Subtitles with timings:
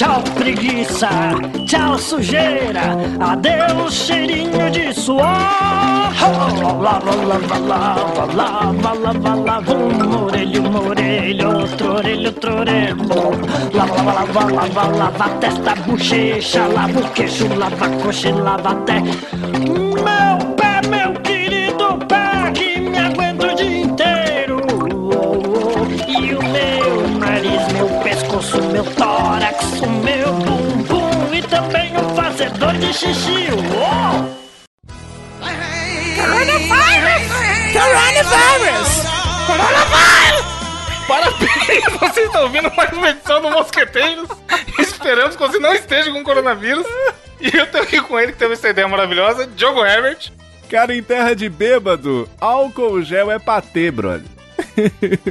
[0.00, 1.10] Tchau preguiça,
[1.66, 5.20] tchau sujeira, adeus cheirinho de suor.
[6.80, 12.96] Lava, lava, lava, lava, lava, lava, um orelho, um orelho, outro orelho, outro orelho.
[13.74, 18.70] Lava, lava, lava, lava, lava, testa, bochecha, lava o queixo, lava a coxa e lava
[18.70, 19.02] até
[32.92, 33.48] xixi.
[33.52, 34.40] Uou!
[37.72, 38.90] Coronavirus!
[39.46, 40.60] Coronavirus!
[41.06, 42.00] Parabéns!
[42.00, 44.28] Vocês estão ouvindo mais uma edição do Mosqueteiros.
[44.78, 46.86] Esperamos que você não esteja com coronavírus.
[47.40, 50.30] E eu tô aqui com ele que teve essa ideia maravilhosa, Diogo Herbert.
[50.68, 54.26] Cara, em terra de bêbado, álcool gel é patê, brother.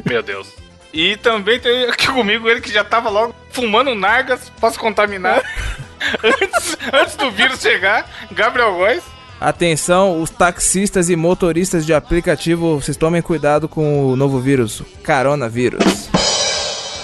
[0.05, 0.49] Meu Deus.
[0.91, 5.44] E também tem aqui comigo ele que já tava logo fumando nargas pra se contaminar.
[6.23, 9.04] antes, antes do vírus chegar, Gabriel Góes.
[9.40, 16.10] Atenção, os taxistas e motoristas de aplicativo, vocês tomem cuidado com o novo vírus, coronavírus.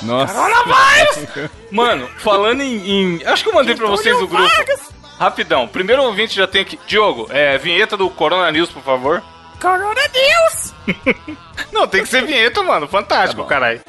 [0.02, 0.33] Nossa.
[0.33, 1.50] Coronavírus!
[1.72, 2.89] Mano, falando em,
[3.20, 4.50] em- Acho que eu mandei pra vocês o grupo.
[5.17, 6.78] Rapidão, primeiro ouvinte já tem aqui.
[6.86, 9.23] Diogo, é, vinheta do Corona News, por favor.
[9.61, 10.73] Corona News!
[11.72, 12.86] Não, tem que ser vinheta, mano.
[12.88, 13.81] Fantástico, caralho.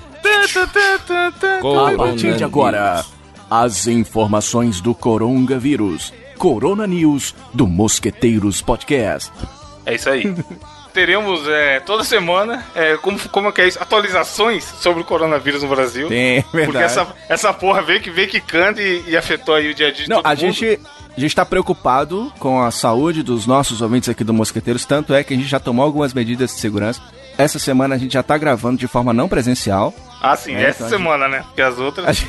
[1.92, 3.04] A partir de agora,
[3.50, 6.12] as informações do coronavírus.
[6.38, 9.32] Corona News do Mosqueteiros Podcast.
[9.84, 10.22] É isso aí.
[10.92, 13.78] Teremos é, toda semana, é, como, como é que é isso?
[13.82, 16.08] Atualizações sobre o coronavírus no Brasil.
[16.08, 16.64] Tem, verdade.
[16.64, 19.88] Porque essa, essa porra veio que, veio que canta e, e afetou aí o dia
[19.88, 20.38] a dia de Não, todo a mundo.
[20.38, 20.80] gente,
[21.14, 25.22] a gente tá preocupado com a saúde dos nossos ouvintes aqui do Mosqueteiros, tanto é
[25.22, 27.02] que a gente já tomou algumas medidas de segurança.
[27.36, 29.92] Essa semana a gente já tá gravando de forma não presencial.
[30.22, 31.42] Ah, sim, É, essa então semana, né?
[31.46, 32.24] Porque as outras.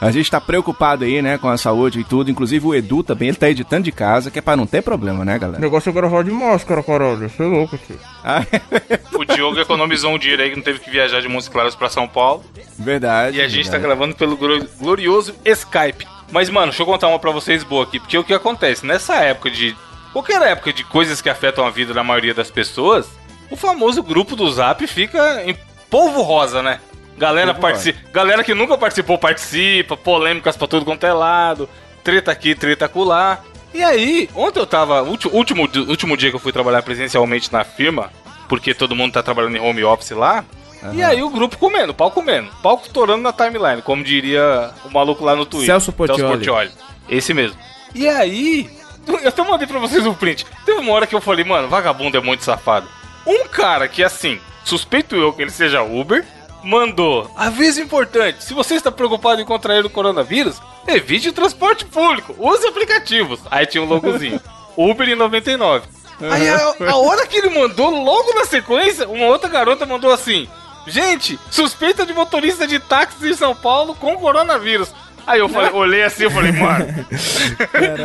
[0.00, 2.30] A gente, tá preocupado aí, né, com a saúde e tudo.
[2.30, 5.24] Inclusive o Edu também, ele tá editando de casa, que é pra não ter problema,
[5.24, 5.60] né, O galera?
[5.60, 7.28] negócio é gravar de máscara, caralho.
[7.28, 7.98] Você é louco, tio.
[8.24, 8.42] Ah,
[9.14, 11.88] O Diogo economizou um dinheiro aí que não teve que viajar de Montes Claros pra
[11.88, 12.42] São Paulo.
[12.78, 13.36] verdade.
[13.36, 13.82] E a gente tá verdade.
[13.84, 16.06] gravando pelo glo- glorioso Skype.
[16.30, 18.00] Mas, mano, deixa eu contar uma pra vocês boa aqui.
[18.00, 18.86] Porque o que acontece?
[18.86, 19.76] Nessa época de.
[20.12, 23.06] Qualquer época de coisas que afetam a vida da maioria das pessoas,
[23.50, 25.56] o famoso grupo do Zap fica em
[25.90, 26.80] polvo rosa, né?
[27.22, 31.68] Galera, Polvo participa, galera que nunca participou participa, polêmicas pra tudo quanto é lado,
[32.02, 33.38] treta aqui, treta acolá.
[33.72, 35.02] E aí, ontem eu tava.
[35.02, 38.10] Último, último dia que eu fui trabalhar presencialmente na firma,
[38.48, 40.44] porque todo mundo tá trabalhando em home office lá.
[40.92, 45.24] E aí o grupo comendo, pau comendo, pau estourando na timeline, como diria o maluco
[45.24, 45.66] lá no Twitter.
[45.66, 46.72] Celso Portiolli.
[47.08, 47.56] Esse mesmo.
[47.94, 48.68] E aí,
[49.06, 50.44] eu até mandei pra vocês um print.
[50.66, 52.88] Teve uma hora que eu falei, mano, vagabundo é muito safado.
[53.24, 56.24] Um cara que, assim, suspeito eu que ele seja Uber,
[56.62, 62.34] mandou aviso importante: se você está preocupado em contrair o coronavírus, evite o transporte público,
[62.38, 63.40] use aplicativos.
[63.50, 64.40] Aí tinha um logozinho:
[64.76, 65.86] Uber em 99.
[66.30, 70.48] Aí a, a hora que ele mandou, logo na sequência, uma outra garota mandou assim:
[70.86, 74.92] Gente, suspeita de motorista de táxi em São Paulo com coronavírus.
[75.26, 76.86] Aí eu falei, olhei assim e falei, mano.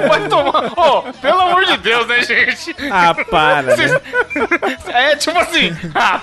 [0.08, 0.72] Vai tomar.
[0.78, 2.76] Ô, pelo amor de Deus, né, gente?
[2.92, 4.00] Ah, para, Vocês- né?
[4.90, 5.76] É tipo assim.
[5.96, 6.22] ah,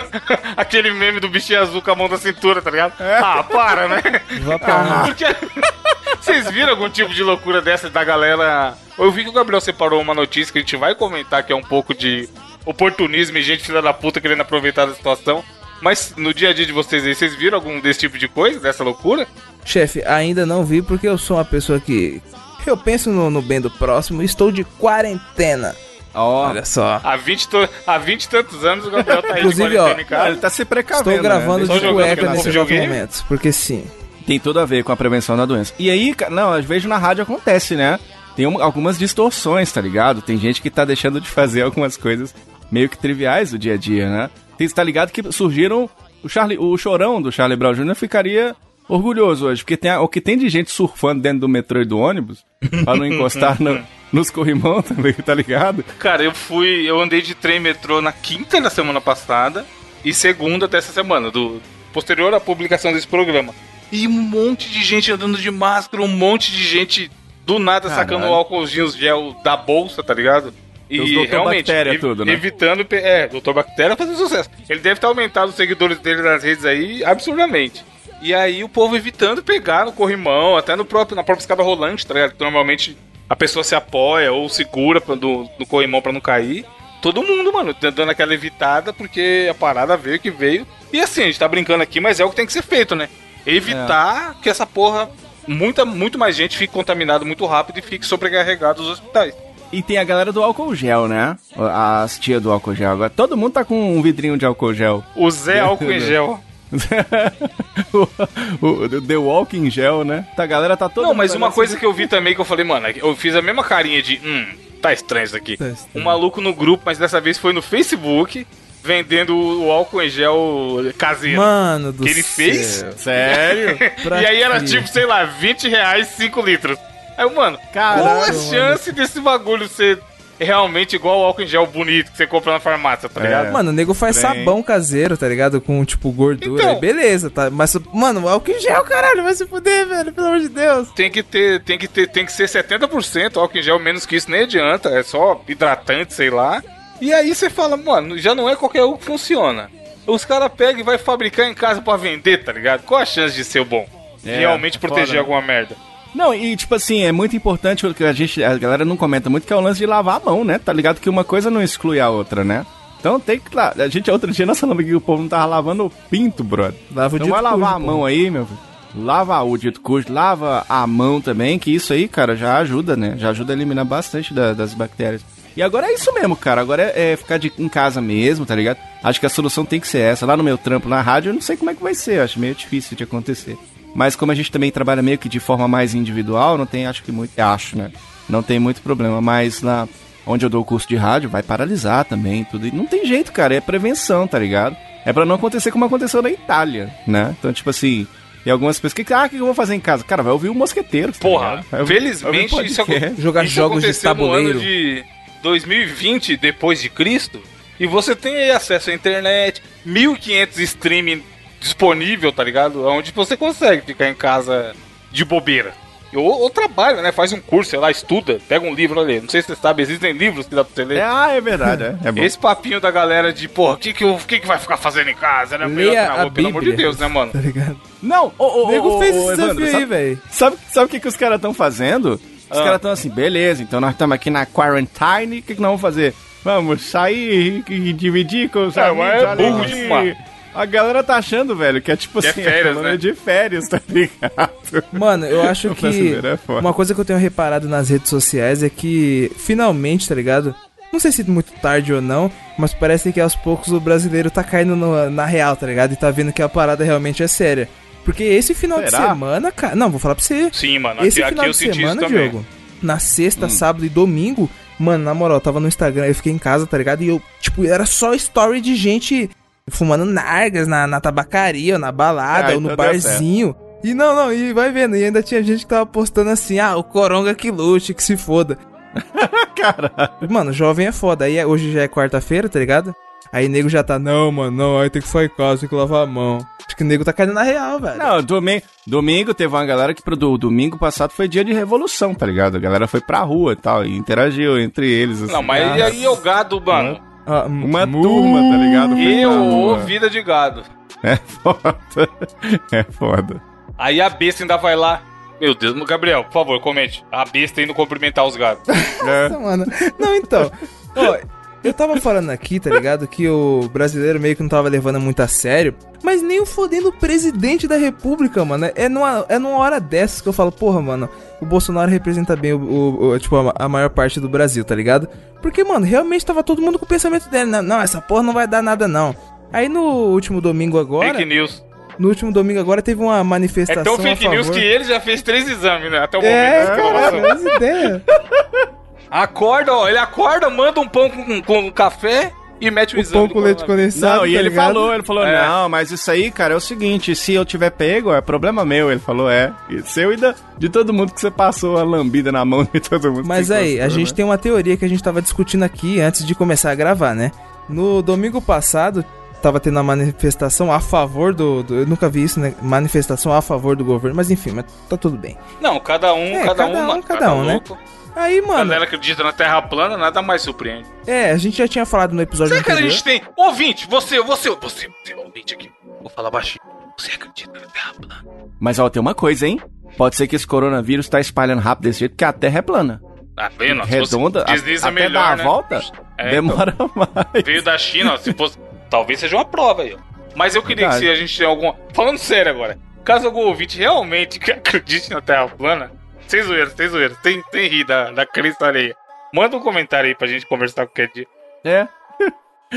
[0.56, 2.94] aquele meme do bichinho azul com a mão da cintura, tá ligado?
[3.00, 4.02] Ah, para, né?
[4.42, 5.02] Vá pra lá.
[5.04, 5.24] Porque.
[6.20, 8.74] Vocês viram algum tipo de loucura dessa da galera?
[8.98, 11.56] Eu vi que o Gabriel separou uma notícia que a gente vai comentar que é
[11.56, 12.28] um pouco de
[12.66, 15.42] oportunismo e gente filha da puta querendo aproveitar da situação.
[15.80, 18.60] Mas no dia a dia de vocês aí, vocês viram algum desse tipo de coisa,
[18.60, 19.26] dessa loucura?
[19.64, 22.20] Chefe, ainda não vi porque eu sou uma pessoa que.
[22.66, 25.74] Eu penso no, no bem do próximo e estou de quarentena.
[26.12, 27.00] Ó, Olha só.
[27.04, 30.26] Há 20, to- há 20 e tantos anos o Gabriel tá aí Inclusive, de ó,
[30.26, 31.10] ele tá se precavendo.
[31.10, 31.74] Estou gravando né?
[31.78, 32.86] De cueca nesse exato videogame?
[32.88, 33.24] momento.
[33.28, 33.84] Porque sim.
[34.26, 35.72] Tem tudo a ver com a prevenção da doença.
[35.78, 37.98] E aí, não, às vezes na rádio acontece, né?
[38.36, 40.20] Tem um- algumas distorções, tá ligado?
[40.20, 42.34] Tem gente que tá deixando de fazer algumas coisas
[42.70, 44.30] meio que triviais do dia a dia, né?
[44.58, 45.88] Tem, tá ligado que surgiram.
[46.22, 47.94] O, Charlie, o chorão do Charlie Brown Jr.
[47.94, 48.54] ficaria
[48.94, 51.84] orgulhoso hoje, porque tem a- o que tem de gente surfando dentro do metrô e
[51.84, 52.44] do ônibus,
[52.84, 53.82] pra não encostar no-
[54.12, 55.82] nos corrimão também, tá ligado?
[55.98, 56.88] Cara, eu fui.
[56.88, 59.64] Eu andei de trem metrô na quinta da semana passada
[60.04, 61.60] e segunda dessa semana, do
[61.92, 63.54] posterior à publicação desse programa.
[63.92, 67.10] E um monte de gente andando de máscara, um monte de gente
[67.44, 68.08] do nada Caralho.
[68.08, 70.54] sacando o álcoolzinho gel da bolsa, tá ligado?
[70.88, 71.30] E Os Dr.
[71.30, 72.32] realmente, Bactéria ev- tudo, né?
[72.32, 72.86] evitando.
[72.90, 74.50] É, Doutor Bactéria fazendo sucesso.
[74.68, 77.84] Ele deve ter aumentado os seguidores dele nas redes aí absurdamente.
[78.20, 82.06] E aí o povo evitando pegar no corrimão, até no próprio, na própria escada rolante,
[82.06, 82.34] tá ligado?
[82.34, 82.96] Que normalmente
[83.28, 86.66] a pessoa se apoia ou segura pra, do, no corrimão pra não cair.
[87.00, 90.66] Todo mundo, mano, dando aquela evitada, porque a parada veio que veio.
[90.92, 92.94] E assim, a gente tá brincando aqui, mas é o que tem que ser feito,
[92.94, 93.08] né?
[93.46, 95.08] Evitar que essa porra
[95.46, 99.34] muita, muito mais gente fique contaminada muito rápido e fique sobrecarregado os hospitais.
[99.72, 101.36] E tem a galera do álcool gel, né?
[101.56, 102.90] As tia do álcool gel.
[102.90, 105.04] Agora todo mundo tá com um vidrinho de álcool gel.
[105.14, 106.40] O Zé álcool em gel.
[107.92, 110.26] o, o The Walking Gel, né?
[110.36, 111.06] A galera tá toda.
[111.06, 113.42] Não, mas uma coisa que eu vi também que eu falei, mano, eu fiz a
[113.42, 114.46] mesma carinha de, hum,
[114.80, 115.56] tá estranho isso aqui.
[115.56, 115.90] Tá estranho.
[115.94, 118.46] Um maluco no grupo, mas dessa vez foi no Facebook,
[118.82, 121.38] vendendo o álcool em gel caseiro.
[121.38, 122.34] Mano do que ele céu.
[122.34, 122.84] fez.
[122.96, 123.78] Sério?
[124.20, 126.78] E aí era tipo, sei lá, 20 reais 5 litros.
[127.16, 128.50] Aí, mano, Caralho, qual a mano.
[128.50, 129.98] chance desse bagulho ser
[130.44, 133.24] realmente igual o álcool em gel bonito que você compra na farmácia, tá É.
[133.24, 133.52] ligado?
[133.52, 134.38] Mano, o nego faz Trem.
[134.38, 135.60] sabão caseiro, tá ligado?
[135.60, 136.62] Com, tipo, gordura.
[136.62, 136.80] Então.
[136.80, 137.50] beleza, tá?
[137.50, 140.88] Mas, mano, álcool em gel, caralho, vai se fuder, velho, pelo amor de Deus.
[140.92, 144.16] Tem que ter, tem que ter, tem que ser 70% álcool em gel, menos que
[144.16, 146.62] isso nem adianta, é só hidratante, sei lá.
[147.00, 149.70] E aí você fala, mano, já não é qualquer um que funciona.
[150.06, 152.82] Os caras pegam e vai fabricar em casa pra vender, tá ligado?
[152.82, 153.86] Qual a chance de ser bom?
[154.22, 155.20] De É, realmente é foda, proteger né?
[155.20, 155.76] alguma merda.
[156.14, 159.30] Não, e tipo assim, é muito importante o que a gente, a galera não comenta
[159.30, 160.58] muito, que é o lance de lavar a mão, né?
[160.58, 162.66] Tá ligado que uma coisa não exclui a outra, né?
[162.98, 163.58] Então tem que.
[163.58, 166.74] A gente, outro dia, nós falamos que o povo não tava lavando o pinto, brother.
[166.94, 167.86] Lava o Então vai lavar cujo, a pô.
[167.86, 168.58] mão aí, meu filho.
[168.96, 173.14] Lava o dito cujo, lava a mão também, que isso aí, cara, já ajuda, né?
[173.16, 175.22] Já ajuda a eliminar bastante da- das bactérias.
[175.56, 176.60] E agora é isso mesmo, cara.
[176.60, 178.78] Agora é, é ficar de- em casa mesmo, tá ligado?
[179.02, 180.26] Acho que a solução tem que ser essa.
[180.26, 182.16] Lá no meu trampo na rádio, eu não sei como é que vai ser.
[182.18, 183.56] eu Acho meio difícil de acontecer.
[183.94, 187.02] Mas como a gente também trabalha meio que de forma mais individual, não tem, acho
[187.02, 187.38] que muito.
[187.38, 187.90] Acho, né?
[188.28, 189.20] Não tem muito problema.
[189.20, 189.88] Mas lá
[190.26, 192.66] onde eu dou o curso de rádio, vai paralisar também, tudo.
[192.66, 193.54] E não tem jeito, cara.
[193.54, 194.76] É prevenção, tá ligado?
[195.04, 197.34] É pra não acontecer como aconteceu na Itália, né?
[197.38, 198.06] Então, tipo assim.
[198.46, 200.02] E algumas pessoas, que, ah, o que eu vou fazer em casa?
[200.02, 201.12] Cara, vai ouvir o Mosqueteiro.
[201.12, 201.66] tá Porra, ligado?
[201.70, 202.82] Vai ouvir- felizmente isso,
[203.18, 204.50] Jogar isso jogos de aconteceu no tabuleiro.
[204.52, 205.04] ano de
[205.42, 207.40] 2020, depois de Cristo,
[207.78, 211.22] e você tem aí acesso à internet, 1500 streaming
[211.60, 212.84] disponível, tá ligado?
[212.86, 214.74] Onde você consegue ficar em casa
[215.12, 215.72] de bobeira.
[216.12, 217.12] Ou, ou trabalha, né?
[217.12, 219.20] Faz um curso, sei lá, estuda, pega um livro ali.
[219.20, 220.98] Não sei se você sabe, existem livros que dá pra você ler.
[220.98, 221.94] É, ah, é verdade, é.
[222.04, 222.24] É.
[222.24, 224.76] Esse papinho da galera de, porra, o que que, eu- o que que vai ficar
[224.76, 225.56] fazendo em casa?
[225.56, 225.66] Né?
[225.66, 226.72] Leia a pelo amor de.
[226.72, 227.30] Deus, né, mano?
[227.32, 227.80] Tá ligado?
[228.02, 230.22] Não, ô, O nego fez esse desafio aí, sabe- velho.
[230.30, 232.14] Sabe, sabe o que, que os caras estão fazendo?
[232.50, 232.62] Os Ah.
[232.64, 235.80] caras estão assim, beleza, então nós estamos aqui na quarantine, o que, que nós vamos
[235.80, 236.12] fazer?
[236.42, 239.04] Vamos sair e dividir com os É, amigos.
[239.06, 240.16] mas é burro demais.
[240.54, 242.96] A galera tá achando, velho, que é tipo Que é assim, férias, falando né?
[242.96, 244.84] de férias, tá ligado?
[244.92, 246.60] Mano, eu acho que é foda.
[246.60, 250.54] uma coisa que eu tenho reparado nas redes sociais é que finalmente, tá ligado?
[250.92, 254.42] Não sei se muito tarde ou não, mas parece que aos poucos o brasileiro tá
[254.42, 255.92] caindo no- na real, tá ligado?
[255.92, 257.68] E tá vendo que a parada realmente é séria.
[258.04, 259.08] Porque esse final de Será?
[259.08, 259.76] semana, cara.
[259.76, 260.48] Não, vou falar pra você.
[260.52, 261.04] Sim, mano.
[261.04, 262.28] Esse aqui, final aqui eu de senti isso semana, também.
[262.30, 262.46] Diogo,
[262.82, 263.50] na sexta, Hum.
[263.50, 264.50] sábado e domingo,
[264.80, 267.02] mano, na moral, eu tava no Instagram, eu fiquei em casa, tá ligado?
[267.04, 269.30] E eu, tipo, era só story de gente
[269.70, 273.54] fumando nargas na, na tabacaria, ou na balada, Ah, ou no então barzinho.
[273.82, 276.76] E não, não, e vai vendo, e ainda tinha gente que tava postando assim, ah,
[276.76, 278.58] o coronga que lute, que se foda.
[279.56, 280.30] Caralho.
[280.30, 281.24] Mano, jovem é foda.
[281.24, 282.94] Aí hoje já é quarta-feira, tá ligado?
[283.32, 286.02] Aí nego já tá, não, mano, não, aí tem que em casa, tem que lavar
[286.02, 286.38] a mão.
[286.66, 287.96] Acho que o nego tá caindo na real, velho.
[287.96, 292.12] Não, domingo, domingo teve uma galera que pro do, domingo passado foi dia de revolução,
[292.12, 292.56] tá ligado?
[292.56, 295.22] A galera foi pra rua e tal, e interagiu entre eles.
[295.22, 295.84] Assim, Não, mas Nossa.
[295.84, 297.00] aí é o gado, mano.
[297.26, 298.98] Ah, Uma turma, tá ligado?
[298.98, 300.62] Eu ou vida de gado.
[301.02, 301.78] É foda.
[302.72, 303.40] É foda.
[303.78, 305.02] Aí a besta ainda vai lá.
[305.40, 307.04] Meu Deus, Gabriel, por favor, comente.
[307.10, 308.62] A besta indo cumprimentar os gados.
[308.66, 309.64] Nossa, mano.
[309.98, 310.50] Não, então.
[310.94, 311.18] Ó,
[311.62, 313.06] eu tava falando aqui, tá ligado?
[313.06, 315.74] Que o brasileiro meio que não tava levando muito a sério.
[316.02, 318.70] Mas nem o fodendo presidente da república, mano.
[318.74, 321.08] É numa, é numa hora dessas que eu falo, porra, mano.
[321.40, 324.74] O Bolsonaro representa bem o, o- o- tipo, a, a maior parte do Brasil, tá
[324.74, 325.08] ligado?
[325.42, 327.50] Porque, mano, realmente tava todo mundo com o pensamento dele.
[327.50, 329.14] Não, não, essa porra não vai dar nada, não.
[329.52, 331.10] Aí no último domingo agora.
[331.14, 331.62] Fake news.
[331.98, 333.82] No último domingo agora teve uma É manifestação.
[333.84, 335.98] tão a fake news que ele já fez três exames, né?
[335.98, 336.76] Até o É, momento.
[336.82, 338.02] cara, as ideias.
[339.10, 339.88] Acorda, ó.
[339.88, 343.26] Ele acorda, manda um pão com, com café e mete o, O exame.
[343.26, 344.18] pão com leite condensado.
[344.18, 344.66] Não, e tá ele ligado?
[344.66, 345.48] falou, ele falou, É.
[345.48, 348.90] não, mas isso aí, cara, é o seguinte, se eu tiver pego, é problema meu,
[348.90, 349.52] ele falou, é.
[349.68, 352.78] E seu e da, de todo mundo que você passou a lambida na mão de
[352.80, 353.26] todo mundo.
[353.26, 354.16] Mas aí, a gostou, gente né?
[354.16, 357.32] tem uma teoria que a gente tava discutindo aqui antes de começar a gravar, né?
[357.68, 359.04] No domingo passado,
[359.40, 362.54] tava tendo uma manifestação a favor do, do- Eu nunca vi isso, né?
[362.62, 365.36] Manifestação a favor do governo, mas enfim, mas tá tudo bem.
[365.60, 367.52] Não, cada um, É, cada, cada um, um, mano, cada um, né?
[367.54, 367.78] louco.
[368.16, 370.86] Aí, A mano, galera acredita na Terra plana, nada mais surpreende.
[371.06, 372.90] é, a gente já tinha falado no episódio Será que a anterior.
[372.90, 373.22] gente tem.
[373.36, 375.70] Ouvinte, você, você, você, você, ouvinte aqui.
[376.00, 376.60] Vou falar baixinho.
[376.98, 378.24] Você acredita na Terra plana?
[378.58, 379.60] Mas ó, tem uma coisa, hein?
[379.96, 383.00] Pode ser que esse coronavírus tá espalhando rápido desse jeito, porque a Terra é plana.
[383.36, 383.84] Ah, bem, não.
[383.86, 385.44] se fosse- Redonda, a- Desliza até melhor, dar a né?
[385.44, 385.80] volta,
[386.18, 387.44] É, demora mais.
[387.44, 388.58] Veio da China, ó, se fosse.
[388.90, 389.98] Talvez seja uma prova aí, ó.
[390.34, 391.00] Mas eu queria Verdade.
[391.00, 391.76] que se a gente tem alguma.
[391.94, 392.78] Falando sério agora.
[393.04, 395.90] caso algum ouvinte realmente acredite na Terra plana,
[396.26, 398.94] sem zoeira, sem zoeira, tem, tem rir da, da crista alheia.
[399.32, 401.26] Manda um comentário aí pra gente conversar qualquer dia.
[401.64, 401.86] É.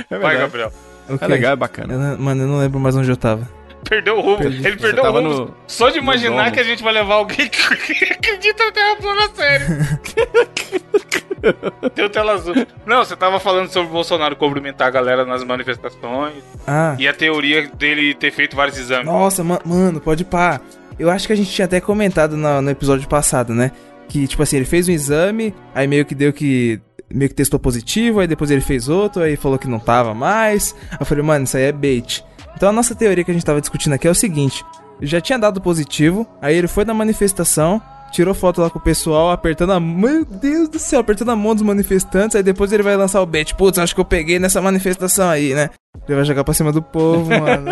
[0.09, 0.37] É Vai.
[0.37, 0.71] Gabriel.
[1.07, 1.93] O É legal, é bacana.
[1.93, 3.47] Eu não- mano, eu não lembro mais onde eu tava.
[3.89, 4.37] Perdeu o rumo.
[4.37, 4.65] Perdi.
[4.67, 5.29] Ele perdeu o rumo.
[5.29, 7.61] no- Só de imaginar que a gente vai levar alguém que
[8.13, 9.67] acredita na Terra plana a sério.
[11.95, 12.55] Deu tela azul.
[12.85, 16.35] Não, você tava falando sobre o Bolsonaro cumprimentar a galera nas manifestações
[16.65, 19.05] Ah, e a teoria dele ter feito vários exames.
[19.05, 20.61] nossa, ma- mano, pode pá.
[20.97, 23.71] Eu acho que a gente tinha até comentado no, no episódio passado, né?
[24.07, 26.79] Que, tipo assim, ele fez um exame, aí meio que deu que.
[27.09, 30.75] Meio que testou positivo, aí depois ele fez outro, aí falou que não tava mais.
[30.91, 32.23] Aí eu falei, mano, isso aí é bait.
[32.63, 34.63] Então a nossa teoria que a gente tava discutindo aqui é o seguinte:
[35.01, 39.31] já tinha dado positivo, aí ele foi na manifestação, tirou foto lá com o pessoal,
[39.31, 39.81] apertando a.
[39.81, 43.25] Meu Deus do céu, apertando a mão dos manifestantes, aí depois ele vai lançar o
[43.25, 43.53] bait.
[43.53, 45.71] Putz, acho que eu peguei nessa manifestação aí, né?
[46.07, 47.69] Ele vai jogar pra cima do povo, mano.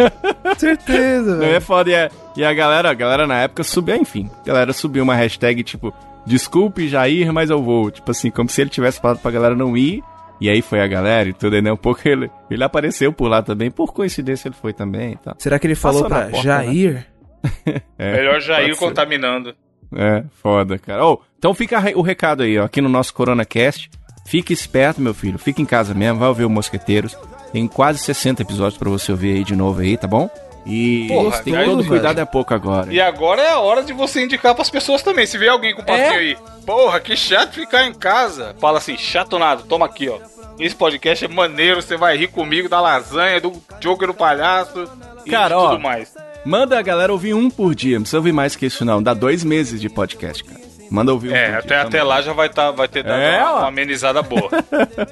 [0.56, 1.60] Certeza, Não é velho.
[1.60, 1.90] foda.
[1.90, 4.30] E a, e a galera, a galera na época subiu, enfim.
[4.42, 5.92] A galera subiu uma hashtag tipo,
[6.24, 7.90] desculpe Jair, mas eu vou.
[7.90, 10.02] Tipo assim, como se ele tivesse falado pra galera não ir.
[10.40, 11.72] E aí foi a galera e tudo, aí, né?
[11.72, 13.70] Um pouco ele, ele apareceu por lá também.
[13.70, 15.34] Por coincidência ele foi também e tal.
[15.38, 17.06] Será que ele falou Passou pra porta, Jair?
[17.96, 19.54] É, Melhor Jair contaminando.
[19.94, 21.04] É, foda, cara.
[21.04, 23.90] Ô, então fica o recado aí, ó, aqui no nosso CoronaCast.
[24.26, 25.38] Fique esperto, meu filho.
[25.38, 27.16] Fica em casa mesmo, vai ouvir o Mosqueteiros.
[27.52, 30.28] Tem quase 60 episódios pra você ouvir aí de novo aí, tá bom?
[30.66, 31.88] E Porra, tem todo velho.
[31.88, 32.92] cuidado é pouco agora.
[32.92, 35.26] E agora é a hora de você indicar pras pessoas também.
[35.26, 36.16] Se vê alguém com papinho É?
[36.18, 36.36] aí,
[36.66, 38.54] porra, que chato ficar em casa.
[38.60, 40.18] Fala assim, chato nada, toma aqui, ó.
[40.58, 44.88] Esse podcast é maneiro, você vai rir comigo da lasanha, do Joker do palhaço
[45.24, 46.12] e Cara, ó, tudo mais.
[46.44, 47.94] Manda a galera ouvir um por dia.
[47.96, 49.02] Não precisa ouvir mais que isso, não.
[49.02, 50.60] Dá dois meses de podcast, cara.
[50.90, 51.58] Manda ouvir um É, por dia.
[51.60, 54.48] até, tá até lá já vai, tá, vai ter dado É, uma, uma amenizada boa.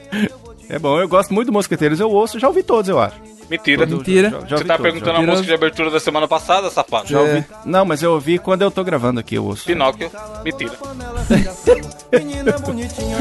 [0.69, 3.15] É bom, eu gosto muito do Mosqueteiros, eu ouço, já ouvi todos, eu acho.
[3.49, 3.87] Mentira.
[3.87, 4.31] Mentira.
[4.31, 7.07] Já- já Você tá todos, perguntando já a música de abertura da semana passada, safado?
[7.09, 7.23] Já É.
[7.23, 7.45] ouvi.
[7.65, 9.65] Não, mas eu ouvi quando eu tô gravando aqui, eu ouço.
[9.65, 10.11] Pinóquio.
[10.45, 10.73] Mentira.
[12.13, 13.17] Menina bonitinha.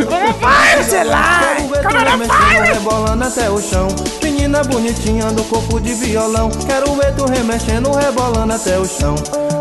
[2.74, 3.88] Rebolando até o chão.
[4.24, 6.50] Menina bonitinha do corpo de violão.
[6.66, 9.16] Quero ver tu remexendo, rebolando até o chão.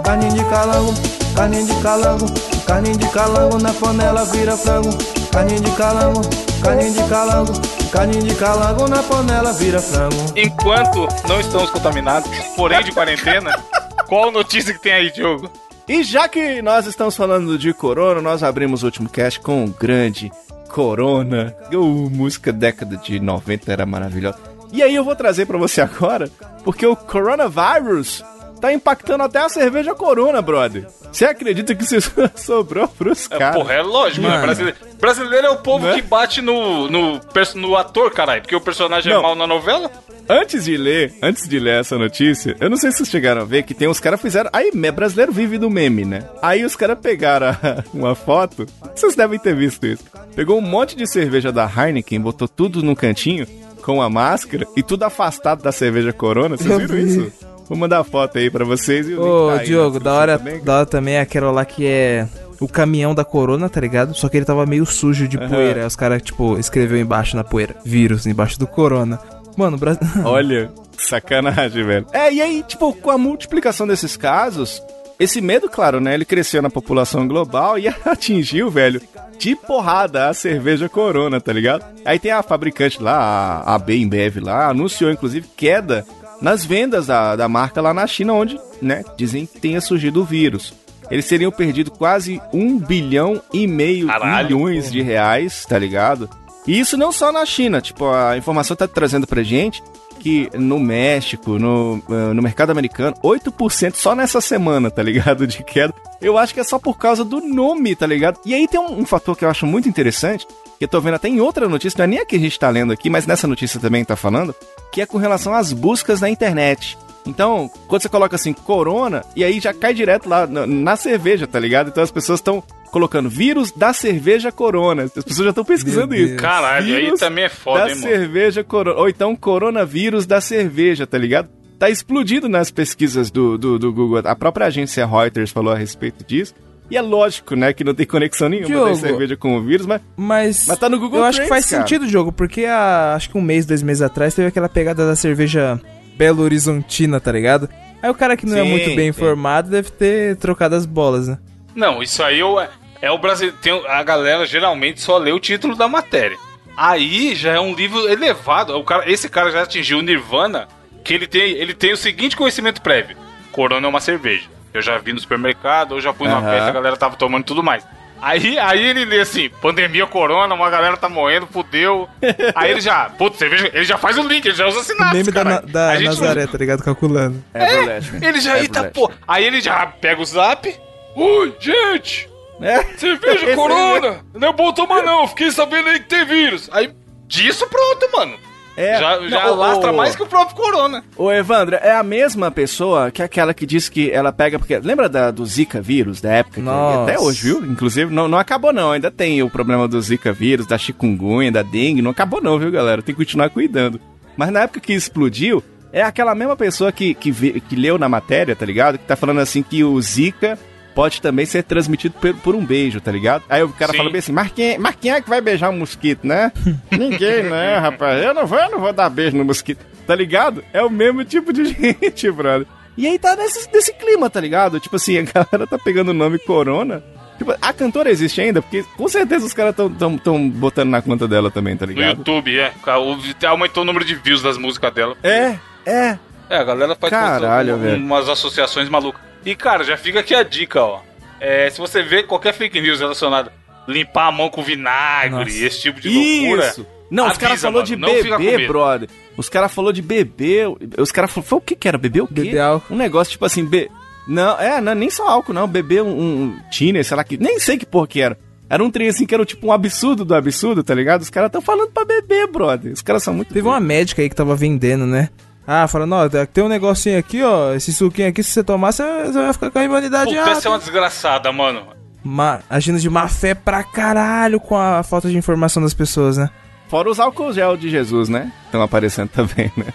[0.05, 0.95] Carninho de calango,
[1.35, 2.27] carninho de calango.
[2.67, 4.91] Carninho de calango na panela vira frango.
[5.35, 6.21] Carninho de calango,
[6.63, 7.53] carninho de calango.
[7.91, 10.15] Carninho de calango na panela vira frango.
[10.37, 13.51] Enquanto não estamos contaminados, porém de quarentena,
[14.07, 15.51] qual notícia que tem aí, Diogo?
[15.89, 19.71] E já que nós estamos falando de Corona, nós abrimos o último cast com o
[19.71, 20.31] grande
[20.69, 21.53] Corona.
[21.73, 24.39] Uh, música década de 90 era maravilhosa.
[24.73, 26.31] E aí eu vou trazer pra você agora,
[26.63, 28.25] porque o coronavírus
[28.61, 30.87] tá impactando até a cerveja Corona, brother.
[31.15, 33.57] Você acredita que isso sobrou pros É, caras?
[33.57, 34.29] porra, é lógico, né?
[34.31, 34.43] Mano.
[34.43, 35.95] Brasileiro, brasileiro é o povo Né?
[35.95, 37.21] que bate no, no,
[37.55, 38.43] no ator, caralho.
[38.43, 39.23] Porque o personagem é Não.
[39.23, 39.91] mal na novela.
[40.29, 43.45] Antes de ler, antes de ler essa notícia, eu não sei se vocês chegaram a
[43.45, 44.49] ver que tem uns caras fizeram.
[44.53, 46.25] Aí, me- brasileiro vive do meme, né?
[46.43, 48.67] Aí os caras pegaram a- uma foto.
[48.95, 50.03] Vocês devem ter visto isso.
[50.35, 53.47] Pegou um monte de cerveja da Heineken, botou tudo no cantinho
[53.83, 56.57] com a máscara e tudo afastado da cerveja Corona.
[56.57, 57.03] Vocês viram vi.
[57.07, 57.33] isso?
[57.69, 59.09] Vou mandar a foto aí pra vocês.
[59.09, 60.63] E o Ô, link tá aí Diogo, da hora, também.
[60.63, 62.29] da hora também é aquela lá que é
[62.61, 64.15] o caminhão da corona, tá ligado?
[64.15, 65.49] Só que ele tava meio sujo de Aham.
[65.49, 65.81] poeira.
[65.81, 67.75] Aí os caras, tipo, escreveu embaixo na poeira.
[67.85, 69.19] Vírus, embaixo do corona.
[69.57, 70.03] Mano, o Brasil.
[70.25, 72.07] Olha, sacanagem, velho.
[72.13, 74.83] É, e aí, tipo, com a multiplicação desses casos,
[75.19, 76.15] esse medo, claro, né?
[76.15, 79.01] Ele cresceu na população global e atingiu, velho,
[79.39, 81.85] de porrada a cerveja Corona, tá ligado?
[82.05, 83.17] Aí tem a fabricante lá,
[83.65, 86.05] a, a Bembev lá, anunciou, inclusive, queda
[86.41, 90.25] nas vendas da, da marca lá na China, onde, né, dizem que tenha surgido o
[90.25, 90.73] vírus.
[91.11, 96.29] Eles teriam perdido quase um bilhão e meio Caralho, milhões de reais, tá ligado?
[96.67, 99.83] E isso não só na China, tipo, a informação tá trazendo pra gente
[100.19, 105.47] que no México, no, eh, no mercado americano, 8% só nessa semana, tá ligado?
[105.47, 105.93] De queda.
[106.19, 108.41] Eu acho que é só por causa do nome, tá ligado?
[108.47, 110.47] E aí tem um, um fator que eu acho muito interessante,
[110.85, 112.69] eu tô vendo até em outra notícia, não é nem a que a gente tá
[112.71, 114.55] lendo aqui, mas nessa notícia também tá falando,
[114.93, 116.97] que é com relação às buscas na internet.
[117.27, 121.47] Então, quando você coloca assim, corona, e aí já cai direto lá na, na cerveja,
[121.47, 121.89] tá ligado?
[121.89, 125.05] Então as pessoas estão colocando vírus da cerveja corona.
[125.05, 126.37] As pessoas já estão pesquisando isso.
[126.37, 128.09] Caralho, aí Vírus também é foda, da hein, mano.
[128.09, 129.01] cerveja corona.
[129.01, 131.49] Ou então coronavírus da cerveja, tá ligado?
[131.79, 134.23] Tá explodido nas pesquisas do, do, do Google.
[134.25, 136.55] A própria agência Reuters falou a respeito disso.
[136.91, 138.97] E é lógico, né, que não tem conexão nenhuma da Diogo.
[138.97, 140.67] cerveja com o vírus, mas Mas.
[140.69, 141.83] Mas tá no Google Eu acho que Trends, faz cara.
[141.83, 145.07] sentido o jogo, porque há, acho que um mês, dois meses atrás, teve aquela pegada
[145.07, 145.81] da cerveja
[146.17, 147.69] Belo Horizontina, tá ligado?
[148.03, 149.07] Aí o cara que não é Sim, muito bem sim.
[149.07, 151.39] informado deve ter trocado as bolas, né?
[151.75, 152.69] Não, isso aí é,
[153.01, 153.57] é o brasileiro.
[153.63, 156.37] Tem, a galera geralmente só lê o título da matéria.
[156.77, 158.77] Aí já é um livro elevado.
[158.77, 160.69] O cara, esse cara já atingiu o Nirvana,
[161.03, 163.17] que ele tem, ele tem o seguinte conhecimento prévio.
[163.51, 164.49] Corona é uma cerveja.
[164.75, 166.51] Eu já vi no supermercado, eu já fui numa Aham.
[166.51, 167.87] festa, a galera tava tomando e tudo mais.
[168.21, 172.09] Aí, aí ele lê assim, pandemia corona, uma galera tá morrendo, fudeu.
[172.57, 175.31] Aí ele já, putz, cerveja, ele já faz o link, ele já usa O meme
[175.31, 175.45] da.
[175.45, 176.83] Na- da Nazaré, tá ligado?
[176.83, 177.45] Calculando.
[177.55, 178.15] Everlast.
[178.21, 178.95] Ele já, eita, Everlast.
[178.95, 179.11] pô.
[179.29, 180.75] Aí ele já pega o zap.
[181.15, 182.29] Oi, gente!
[182.63, 182.83] É.
[182.97, 184.25] Cerveja corona!
[184.33, 186.71] Não é bom tomar não, fiquei sabendo aí que tem vírus.
[186.73, 186.93] Aí,
[187.29, 188.39] disso pronto, mano.
[188.77, 188.99] É.
[188.99, 191.05] Já, já Não, o- lastra o- mais que o próprio corona.
[191.17, 194.59] Ô, Evandro, é a mesma pessoa que aquela que disse que ela pega.
[194.59, 196.61] Porque lembra da, do Zika vírus da época?
[196.61, 197.65] que- até hoje, viu?
[197.65, 198.91] Inclusive, não, não acabou, não.
[198.93, 202.03] Ainda tem o problema do Zika vírus, da chikungunya, da dengue.
[202.03, 203.01] Não acabou, não, viu, galera?
[203.03, 204.01] Tem que continuar cuidando.
[204.37, 205.63] Mas na época que explodiu,
[205.93, 208.99] é aquela mesma pessoa que, que, que leu na matéria, tá ligado?
[208.99, 210.59] Que tá falando assim que o Zika
[210.95, 213.43] pode também ser transmitido por, por um beijo, tá ligado?
[213.49, 213.99] Aí o cara Sim.
[213.99, 216.53] fala bem assim, mas quem, mas quem é que vai beijar um mosquito, né?
[216.91, 218.23] Ninguém, né, rapaz?
[218.25, 219.85] Eu não vou, eu não vou dar beijo no mosquito.
[220.07, 220.63] Tá ligado?
[220.73, 222.67] É o mesmo tipo de gente, brother.
[222.97, 224.79] E aí tá nesse, nesse clima, tá ligado?
[224.79, 227.03] Tipo assim, a galera tá pegando o nome Corona.
[227.39, 228.63] Tipo, a cantora existe ainda?
[228.63, 231.93] Porque com certeza os caras tão, tão, tão botando na conta dela também, tá No
[231.93, 232.19] ligado?
[232.19, 232.73] YouTube, é.
[232.87, 235.17] O- Aumentou o número de views das músicas dela.
[235.25, 236.19] É, é.
[236.49, 237.97] É, a galera faz Caralho, um- velho.
[237.97, 239.21] umas associações malucas.
[239.45, 241.01] E, cara, já fica aqui a dica, ó.
[241.41, 243.53] É, se você vê qualquer fake news relacionada,
[243.87, 245.65] limpar a mão com vinagre, Nossa.
[245.65, 246.69] esse tipo de loucura.
[246.69, 246.87] Isso!
[247.11, 249.09] Não, os avisa, caras falou mano, de bebê, brother.
[249.37, 250.63] Os caras falou de bebê.
[250.99, 251.99] Os caras falou, foi o que que era?
[251.99, 252.35] Bebê o quê?
[252.35, 252.95] Beber álcool.
[252.95, 253.91] Um negócio tipo assim, be...
[254.27, 255.69] Não, é, não, nem só álcool, não.
[255.69, 257.37] Beber um, um tiner, sei lá que.
[257.37, 258.39] Nem sei que porra que era.
[258.69, 261.21] Era um trem assim que era tipo um absurdo do absurdo, tá ligado?
[261.21, 262.93] Os caras tão falando pra beber, brother.
[262.93, 263.53] Os caras são muito.
[263.53, 265.29] Teve uma médica aí que tava vendendo, né?
[265.67, 267.73] Ah, falando, ó, tem um negocinho aqui, ó.
[267.75, 269.03] Esse suquinho aqui, se você tomar, você
[269.33, 270.53] vai ficar com a imunidade Puta, alta.
[270.53, 271.87] essa é uma desgraçada, mano.
[272.23, 276.51] Ma- agindo de má fé pra caralho com a falta de informação das pessoas, né?
[276.89, 278.53] Fora os álcool gel de Jesus, né?
[278.67, 279.87] Estão aparecendo também, né?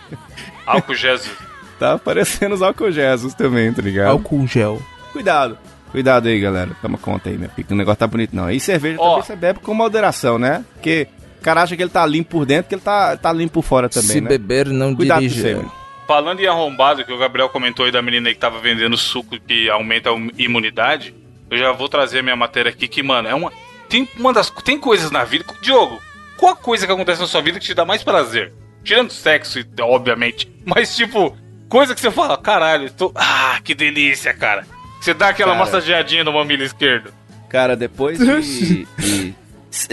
[0.66, 1.30] Álcool Jesus.
[1.80, 4.10] Tá aparecendo os álcool Jesus também, tá ligado?
[4.10, 4.82] Álcool gel.
[5.14, 5.58] Cuidado.
[5.94, 6.72] Cuidado aí, galera.
[6.82, 7.48] Toma conta aí, né?
[7.56, 8.52] Porque o negócio tá bonito, não.
[8.52, 9.12] E cerveja Ó.
[9.12, 10.66] também você bebe com moderação, né?
[10.74, 11.08] Porque
[11.40, 13.64] o cara acha que ele tá limpo por dentro, que ele tá, tá limpo por
[13.64, 14.28] fora também, Se né?
[14.30, 15.58] beber, não Cuidado dirija.
[15.58, 15.72] mano.
[16.08, 19.40] Falando em arrombado, que o Gabriel comentou aí da menina aí que tava vendendo suco
[19.40, 21.14] que aumenta a imunidade,
[21.52, 23.52] eu já vou trazer a minha matéria aqui que, mano, é uma.
[23.88, 24.50] Tem uma das.
[24.50, 25.46] Tem coisas na vida.
[25.62, 26.00] Diogo,
[26.38, 28.52] qual a coisa que acontece na sua vida que te dá mais prazer?
[28.84, 30.52] Tirando sexo, obviamente.
[30.66, 31.36] Mas, tipo,
[31.68, 33.12] coisa que você fala, caralho, tô.
[33.16, 34.66] Ah, que delícia, cara.
[35.00, 35.64] Você dá aquela Cara.
[35.64, 37.14] massageadinha no mamilo esquerdo.
[37.50, 39.36] Cara, depois de, de-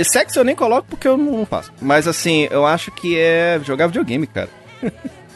[0.05, 1.73] Sexo eu nem coloco porque eu não faço.
[1.81, 4.49] Mas assim, eu acho que é jogar videogame, cara.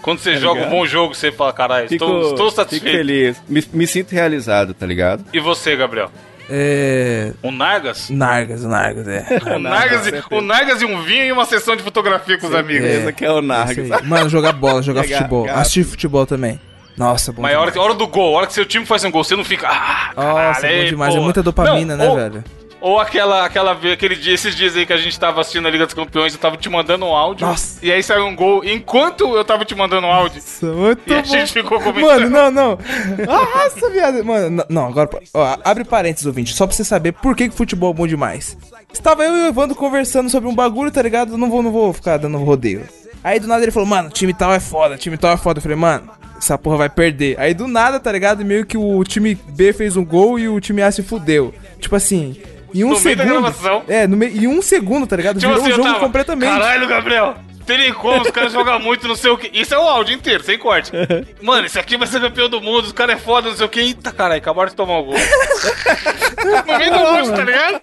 [0.03, 0.71] Quando você joga um ligado?
[0.71, 2.97] bom jogo, você fala, caralho, Fico, estou, estou fico satisfeito.
[2.97, 3.43] feliz.
[3.49, 5.25] Me, me sinto realizado, tá ligado?
[5.33, 6.11] E você, Gabriel?
[6.49, 7.33] É.
[7.45, 8.11] Um Nargas?
[8.11, 9.25] Nargas, Nargas, é.
[9.55, 12.55] Um Nargas, e, um Nargas e um vinho e uma sessão de fotografia com os
[12.55, 12.89] amigos.
[12.89, 12.97] É.
[12.97, 14.03] Esse aqui é o Nargas.
[14.03, 15.45] Mano, jogar bola, jogar Pegar futebol.
[15.45, 15.59] gato.
[15.59, 16.59] Assistir futebol também.
[16.97, 19.23] Nossa, bom Mas hora, hora do gol, a hora que seu time faz um gol,
[19.23, 19.69] você não fica.
[19.69, 21.15] Ah, Nossa, caralho, bom demais.
[21.15, 22.45] É muita dopamina, Não, né, ou, velho?
[22.81, 25.85] Ou aquela, aquela, aquele dia, esses dias aí que a gente tava assistindo a Liga
[25.85, 27.47] dos Campeões, eu tava te mandando um áudio.
[27.47, 27.79] Nossa.
[27.85, 30.37] E aí saiu um gol enquanto eu tava te mandando um áudio.
[30.37, 31.25] Nossa, muito E a bom.
[31.25, 32.31] gente ficou comentando.
[32.31, 32.79] Mano, não, não.
[33.27, 34.25] Nossa, viado.
[34.25, 35.11] Mano, não, agora.
[35.35, 38.57] Ó, abre parênteses, ouvinte, só pra você saber por que, que futebol é bom demais.
[38.93, 41.37] Estava eu e o Evandro conversando sobre um bagulho, tá ligado?
[41.37, 42.83] Não vou, não vou ficar dando rodeio.
[43.23, 45.59] Aí do nada ele falou, mano, time tal é foda, time tal é foda.
[45.59, 47.39] Eu falei, mano, essa porra vai perder.
[47.39, 48.43] Aí do nada, tá ligado?
[48.43, 51.53] Meio que o time B fez um gol e o time A se fudeu.
[51.79, 52.41] Tipo assim.
[52.75, 53.41] Em um No meio da segundo.
[53.43, 53.83] gravação.
[53.89, 55.39] É, no meio, em um segundo, tá ligado?
[55.39, 56.51] Tipo Virou assim, o jogo tava, completamente.
[56.51, 57.35] Caralho, Gabriel.
[57.67, 59.49] Tem como, os caras jogam muito, não sei o que.
[59.57, 60.91] Isso é o áudio inteiro, sem corte.
[61.41, 63.69] Mano, esse aqui vai ser campeão do mundo, os caras é foda, não sei o
[63.69, 63.79] que.
[63.81, 65.15] Eita, caralho, acabaram de tomar o gol.
[66.69, 67.81] no meio do áudio, tá ligado?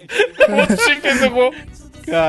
[0.49, 1.53] O outro time fez o gol.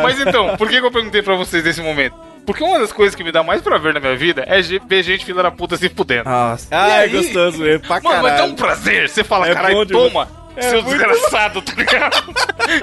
[0.03, 2.15] Mas então, por que, que eu perguntei pra vocês nesse momento?
[2.45, 5.25] Porque uma das coisas que me dá mais prazer na minha vida é ver gente
[5.25, 6.29] filha da puta se fudendo.
[6.31, 6.67] Nossa.
[6.71, 7.09] Ah, E é aí?
[7.11, 8.53] gostoso mesmo, pra Mano, mas dá caralho.
[8.53, 9.09] um prazer.
[9.09, 12.35] Você fala, É caralho, toma, É seu muito desgraçado, tá ligado?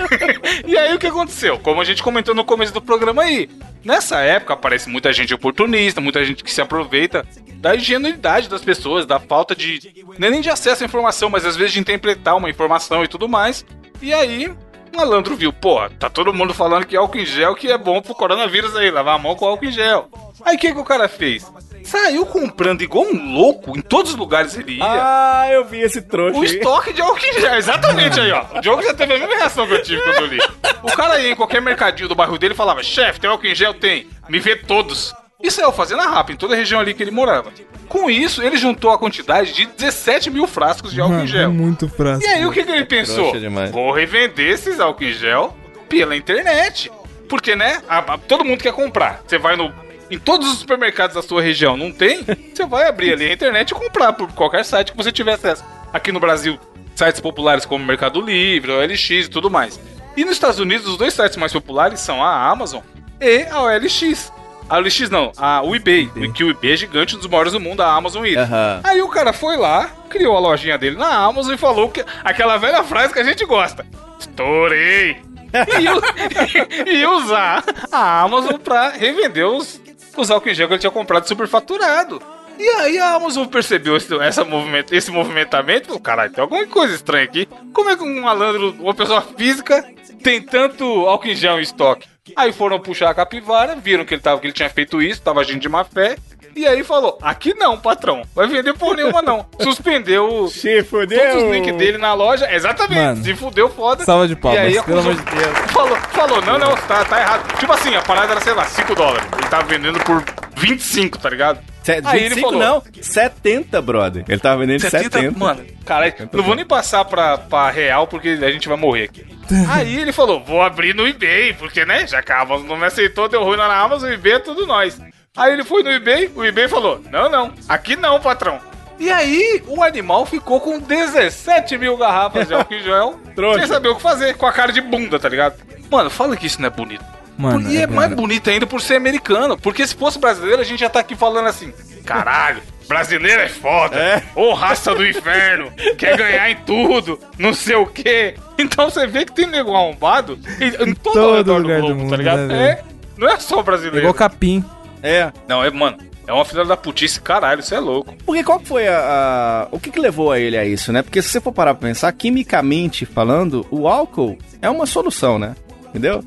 [0.66, 1.60] e aí o que aconteceu?
[1.60, 3.50] Como a gente comentou no começo do programa aí,
[3.84, 7.26] nessa época aparece muita gente oportunista, muita gente que se aproveita
[7.58, 9.94] da ingenuidade das pessoas, da falta de.
[10.18, 13.08] não é nem de acesso à informação, mas às vezes de interpretar uma informação e
[13.08, 13.66] tudo mais.
[14.02, 14.48] E aí.
[14.48, 18.02] o Malandro viu, porra, tá todo mundo falando que álcool em gel que é bom
[18.02, 20.10] pro coronavírus aí, lavar a mão com álcool em gel.
[20.44, 21.52] Aí o que, que o cara fez?
[21.86, 24.84] Saiu comprando igual um louco, em todos os lugares ele ia.
[24.84, 26.48] Ah, eu vi esse trouxa O aí.
[26.48, 28.43] estoque de álcool em gel, exatamente aí, ó.
[28.58, 30.39] O Diogo já teve a mesma reação que eu tive quando eu li.
[30.84, 33.56] O cara ia em qualquer mercadinho do bairro dele e falava: chefe, tem álcool em
[33.56, 33.74] gel?
[33.76, 34.08] Tem.
[34.28, 35.13] Me vê todos.
[35.41, 37.52] E saiu fazendo a rapa em toda a região ali que ele morava.
[37.88, 41.52] Com isso, ele juntou a quantidade de 17 mil frascos de álcool em gel.
[41.52, 42.24] muito frasco.
[42.24, 43.15] E aí, o que, que ele pensou?
[43.30, 43.69] Trouxa demais.
[43.69, 45.56] Vou revender esses álcool em gel
[45.88, 46.91] pela internet.
[47.30, 47.82] Porque, né?
[47.88, 49.21] a- a- todo mundo quer comprar.
[49.28, 49.71] Você vai no
[50.10, 53.72] em todos os supermercados da sua região não tem, você vai abrir ali a internet
[53.72, 55.63] e comprar por qualquer site que você tiver acesso.
[55.91, 56.60] Aqui no Brasil,
[56.96, 59.80] sites populares como Mercado Livre, OLX e tudo mais.
[60.15, 62.82] E nos Estados Unidos, os dois sites mais populares são a Amazon
[63.20, 64.32] e a OLX.
[64.68, 67.60] A OLX não, a, o eBay, que o eBay é gigante, um dos maiores do
[67.60, 68.82] mundo, a Amazon e Aham.
[68.84, 72.58] Aí o cara foi lá, criou a lojinha dele na Amazon e falou que aquela
[72.58, 73.86] velha frase que a gente gosta.
[74.20, 75.18] Estourei!
[76.86, 79.80] e, e usar a Amazon pra revender os,
[80.21, 82.21] os álcool em gel que ele tinha comprado superfaturado.
[82.58, 86.65] E aí a Amazon percebeu esse, essa movimento, esse movimentamento e falou, caralho, tem alguma
[86.67, 87.47] coisa estranha aqui.
[87.73, 89.84] Como é que um malandro, uma pessoa física,
[90.23, 92.08] tem tanto álcool em gel em estoque?
[92.36, 95.41] Aí foram puxar a capivara, viram que ele, tava, que ele tinha feito isso, tava
[95.41, 96.15] agindo de má fé.
[96.56, 98.21] E aí falou, aqui não, patrão.
[98.34, 99.45] Vai vender por nenhuma não.
[99.62, 101.19] Suspendeu Se fudeu.
[101.32, 102.49] todos os links dele na loja.
[102.49, 102.95] Exatamente.
[103.01, 103.23] Mano.
[103.25, 104.06] se fudeu foda.
[104.06, 105.71] Salva de palmas, E aí pelo acusou- amor de Deus.
[105.73, 107.60] Falou, falou, não, não, tá, tá errado.
[107.60, 109.28] Tipo assim, a parada era, sei lá, 5 dólares.
[109.45, 110.23] Ele tava vendendo por
[110.58, 111.60] 25, tá ligado?
[111.84, 114.25] Se- Aí ele 25 falou- não, 70, brother.
[114.27, 115.31] Ele tava vendendo 70.
[115.38, 119.25] Mano, caralho, não vou nem passar pra, pra real porque a gente vai morrer aqui.
[119.69, 122.86] Aí ele falou, vou abrir no eBay, porque, né, já que a Amazon não me
[122.86, 124.99] aceitou, deu ruim lá na Amazon, o eBay é tudo nós.
[125.38, 128.60] Aí ele foi no eBay, o eBay falou, não, não, aqui não, patrão.
[128.97, 133.19] E aí, o animal ficou com 17 mil garrafas de álcool em gel,
[133.60, 135.55] sem saber o que fazer, com a cara de bunda, tá ligado?
[135.91, 137.03] Mano, fala que isso não é bonito.
[137.38, 139.58] Mano, e é, é, mais bonito ainda por ser americano.
[139.58, 141.74] Porque se fosse brasileiro, a gente já tá aqui falando assim:
[142.06, 143.95] caralho, brasileiro é foda.
[143.98, 144.24] É.
[144.36, 148.36] Ô raça do inferno, quer ganhar em tudo, não sei o quê.
[148.58, 151.82] Então você vê que tem nego arrombado em, em todo, todo o redor do lugar
[151.82, 152.48] do globo, mundo, tá ligado?
[152.48, 152.84] né, é,
[153.17, 154.00] não é só É brasileiro.
[154.00, 154.63] igual capim.
[155.04, 155.32] É.
[155.48, 158.15] Não, é, mano, é uma filha da putice, caralho, isso é louco.
[158.26, 161.02] Porque qual que foi a, a- O que, que levou a ele a isso, né?
[161.04, 165.56] Porque se você for parar pra pensar, quimicamente falando, o álcool é uma solução, né?
[165.95, 166.23] Entendeu?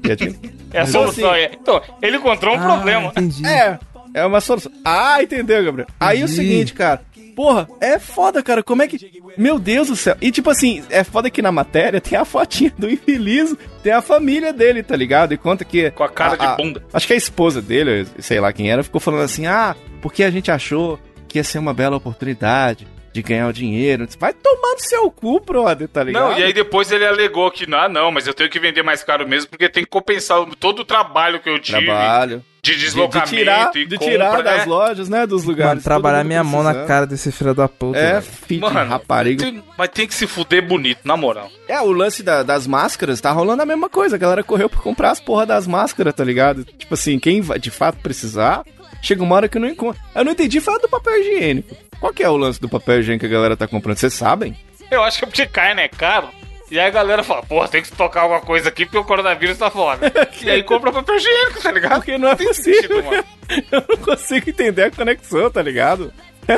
[0.72, 1.30] É a Mas solução.
[1.30, 1.50] assim- é.
[1.60, 3.08] Então, ele encontrou um Ah, problema.
[3.10, 3.46] Entendi.
[3.46, 3.78] É,
[4.14, 4.70] é uma solução.
[4.84, 5.88] Ah, entendeu, Gabriel?
[5.98, 6.34] Aí o Entendi.
[6.34, 7.02] seguinte, cara.
[7.36, 8.64] Porra, é foda, cara.
[8.64, 9.22] Como é que.
[9.36, 10.16] Meu Deus do céu.
[10.20, 14.02] E tipo assim, é foda que na matéria tem a fotinha do infeliz, tem a
[14.02, 15.32] família dele, tá ligado?
[15.32, 15.90] E conta que.
[15.92, 16.82] Com a cara de bunda.
[16.92, 20.30] Acho que a esposa dele, sei lá quem era, ficou falando assim: ah, porque a
[20.30, 24.06] gente achou que ia ser uma bela oportunidade de ganhar o dinheiro.
[24.18, 26.22] Vai tomar no seu cu, brother, tá ligado?
[26.30, 29.02] Não, e aí depois ele alegou que, ah, não, mas eu tenho que vender mais
[29.02, 32.44] caro mesmo, porque tem que compensar todo o trabalho que eu tive Trabalho.
[32.62, 34.64] de De, de deslocamento tirar, e de compra, tirar das né?
[34.66, 35.26] lojas, né?
[35.26, 35.70] Dos lugares.
[35.74, 37.98] Mano, trabalhar minha mão na cara desse filho da puta.
[37.98, 39.44] É, filho de Mano, rapariga.
[39.44, 41.50] tem- mas tem que se fuder bonito, na moral.
[41.66, 44.16] É, o lance da- das máscaras tá rolando a mesma coisa.
[44.16, 46.64] A galera correu pra comprar as porra das máscaras, tá ligado?
[46.64, 48.64] Tipo assim, quem vai de fato precisar,
[49.02, 50.00] chega uma hora que não encontra.
[50.14, 51.76] Eu não entendi, a do papel higiênico.
[52.00, 53.96] Qual que é o lance do papel higiênico que a galera tá comprando?
[53.96, 54.56] Vocês sabem?
[54.90, 56.28] Eu acho que é porque carne é caro.
[56.70, 59.56] E aí a galera fala, porra, tem que tocar alguma coisa aqui porque o coronavírus
[59.56, 60.12] tá foda.
[60.42, 61.94] e aí compra papel higiênico, tá ligado?
[61.96, 62.74] Porque não é Tem possível.
[62.82, 63.24] sentido, mano.
[63.72, 66.12] Eu não consigo entender a conexão, tá ligado?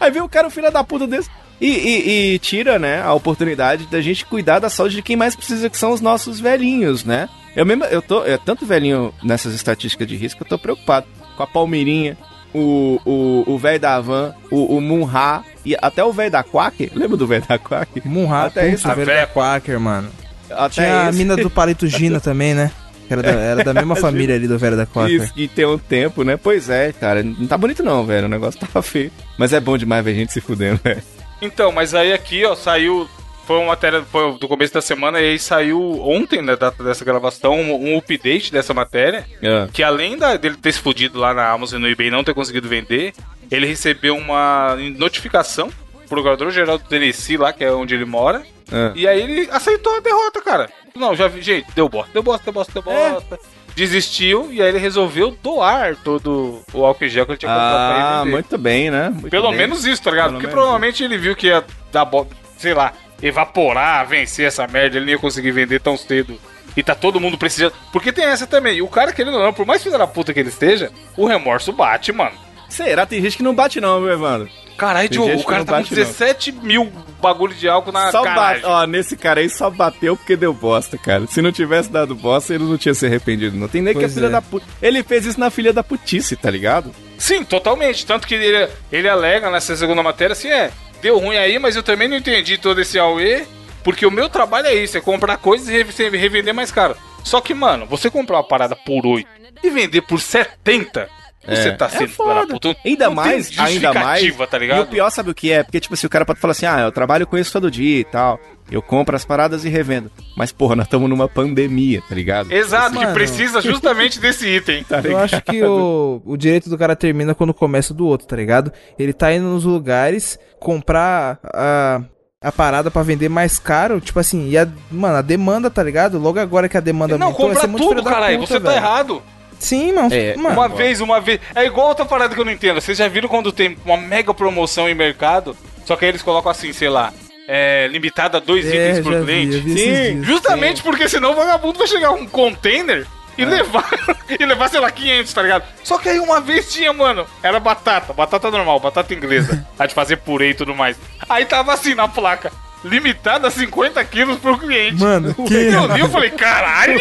[0.00, 1.30] Aí vem o cara, um filho da puta desse.
[1.60, 5.36] E, e- e tira, né, a oportunidade da gente cuidar da saúde de quem mais
[5.36, 7.28] precisa, que são os nossos velhinhos, né?
[7.54, 11.42] Eu mesmo, eu tô, é tanto velhinho nessas estatísticas de risco, eu tô preocupado com
[11.42, 12.16] a Palmeirinha,
[12.54, 16.90] o o o velho da Van, o, o Munha e até o velho da Quack.
[16.94, 18.06] Lembra do velho da Quack?
[18.06, 20.08] Munra, Até isso, a velho véia- da Quaker, mano.
[20.50, 21.18] Até Tinha a esse.
[21.18, 22.70] mina do Palito Gina também, né?
[23.10, 25.10] Era da, era da mesma família ali do velho da Quaker.
[25.22, 26.36] Isso, e tem um tempo, né?
[26.36, 27.22] Pois é, cara.
[27.22, 28.26] Não tá bonito não, velho.
[28.26, 29.10] O negócio tá feio.
[29.38, 31.02] Mas é bom demais ver gente se fudendo, velho.
[31.42, 33.08] Então, mas aí aqui, ó, saiu.
[33.46, 37.04] Foi uma matéria foi do começo da semana e aí saiu ontem, na data dessa
[37.04, 39.26] gravação, um, um update dessa matéria.
[39.42, 39.68] É.
[39.72, 42.24] Que além da- dele ter se fudido lá na Amazon e no eBay e não
[42.24, 43.12] ter conseguido vender,
[43.50, 48.42] ele recebeu uma notificação pro procurador-geral do Tennessee lá, que é onde ele mora.
[48.72, 48.92] É.
[48.94, 50.70] E aí ele aceitou a derrota, cara.
[50.96, 53.10] Não, já vi, gente, deu bosta, deu bosta, deu bosta, deu É.
[53.10, 53.38] bosta.
[53.76, 57.96] Desistiu e aí ele resolveu doar todo o álcool gel que ele tinha comprado pra
[57.96, 58.32] Ah, revender.
[58.32, 59.08] muito bem, né?
[59.10, 59.58] Muito Pelo bem.
[59.58, 60.26] menos isso, tá ligado?
[60.28, 62.26] Pelo Porque menos provavelmente ele viu que ia dar, bo-
[62.56, 66.38] sei lá, evaporar, vencer essa merda, ele não ia conseguir vender tão cedo.
[66.76, 67.72] E tá todo mundo precisando.
[67.92, 68.78] Porque tem essa também.
[68.78, 71.26] E o cara, querendo ou não, por mais filho da puta que ele esteja, o
[71.26, 72.36] remorso bate, mano.
[72.68, 73.06] Será?
[73.06, 74.48] Tem gente que não bate não, meu Evandro.
[74.76, 76.02] Caralho, Diogo, o cara tá com bate, não.
[76.02, 78.62] 17 mil bagulho de álcool na só garagem.
[78.62, 81.28] bate, ó, nesse cara aí só bateu porque deu bosta, cara.
[81.28, 83.56] Se não tivesse dado bosta, ele não tinha se arrependido.
[83.56, 84.30] Não tem nem que a Pois filha é.
[84.30, 84.66] da puta.
[84.82, 86.90] Ele fez isso na filha da putice, tá ligado?
[87.16, 88.04] Sim, totalmente.
[88.04, 90.72] Tanto que ele, ele alega nessa segunda matéria assim, é,
[91.04, 93.46] deu ruim aí, mas eu também não entendi todo esse AUE,
[93.84, 96.96] porque o meu trabalho é isso, é comprar coisas e re- revender mais caro.
[97.22, 99.28] Só que, mano, você comprar uma parada por 8
[99.62, 101.06] e vender por 70,
[101.46, 102.68] você tá sendo filho da puta.
[102.70, 104.36] É Ainda Não tem mais, ainda mais.
[104.36, 104.86] tá E o ligado?
[104.88, 105.62] pior, sabe o que é?
[105.62, 108.00] Porque, tipo assim, o cara pode falar assim, ah, eu trabalho com isso todo dia
[108.00, 108.38] e tal.
[108.70, 110.10] Eu compro as paradas e revendo.
[110.36, 112.50] Mas, porra, nós estamos numa pandemia, tá ligado?
[112.50, 113.12] Exato, que Mano.
[113.12, 114.82] precisa justamente desse item.
[114.88, 115.22] Tá Eu ligado?
[115.24, 118.72] acho que o, o direito do cara termina quando começa do outro, tá ligado?
[118.98, 122.00] Ele tá indo nos lugares comprar a,
[122.40, 126.18] a parada pra vender mais caro, tipo assim, e a, mano, a demanda, tá ligado?
[126.18, 128.38] Logo agora que a demanda Não, aumentou, vai compra ser muito tudo, caralho.
[128.40, 128.82] puta, Você tá velho.
[128.82, 129.22] errado.
[129.58, 130.12] Sim, mano.
[130.12, 131.40] É, mano Uma vez, uma vez.
[131.54, 132.80] É igual outra parada que eu não entendo.
[132.80, 135.56] Vocês já viram quando tem uma mega promoção em mercado?
[135.84, 137.12] Só que aí eles colocam assim, sei lá,
[137.46, 139.58] é, limitada a dois é, itens por vi, cliente.
[139.58, 140.26] vi dias.
[140.26, 143.42] Justamente porque senão o vagabundo vai chegar um container É.
[143.42, 143.90] e levar,
[144.40, 145.64] e levar, sei lá, 500, tá ligado?
[145.82, 149.94] Só que aí uma vez tinha, mano, era batata, batata normal, batata inglesa, a de
[149.94, 150.96] fazer purê e tudo mais.
[151.28, 152.50] Aí tava assim na placa,
[152.84, 155.02] limitada a 50 quilos por cliente.
[155.02, 156.98] Mano, que Eu li, eu falei, caralho!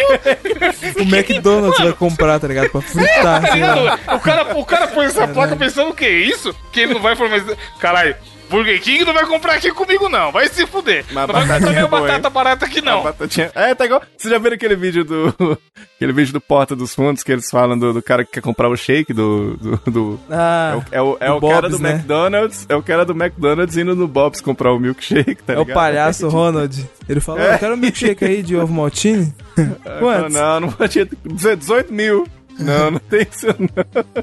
[0.98, 2.70] o McDonald's vai comprar, tá ligado?
[2.70, 4.00] Pra fritar, Tá ligado?
[4.16, 6.56] O cara, o cara põe essa placa pensando o que é isso?
[6.72, 7.58] Que ele não vai fornecer.
[7.80, 8.16] Caralho,
[8.54, 10.32] Burger King não vai comprar aqui comigo, não.
[10.32, 11.04] Vai se fuder.
[11.12, 13.04] Mas não vai comprar minha é boa, batata barata aqui, A não.
[13.04, 14.02] batatinha- É, tá igual.
[14.16, 15.34] Vocês já viram aquele vídeo do.
[15.96, 18.70] aquele vídeo do Porta dos Fundos que eles falam do, do cara que quer comprar
[18.70, 19.58] o shake do.
[19.58, 21.92] do, do- Ah, é o, é o, é do o cara Bob's, do né?
[21.94, 22.66] McDonald's.
[22.70, 25.74] É o cara do McDonald's indo no Bob's comprar o milkshake, tá é o ligado?
[25.76, 26.88] palhaço Ronald.
[27.10, 29.34] Ele falou, eu quero um milkshake aí de ovo maltine.
[30.00, 30.34] Quantos?
[30.34, 32.28] Não, não pode ter 18 mil.
[32.60, 34.14] Não, não tem isso não.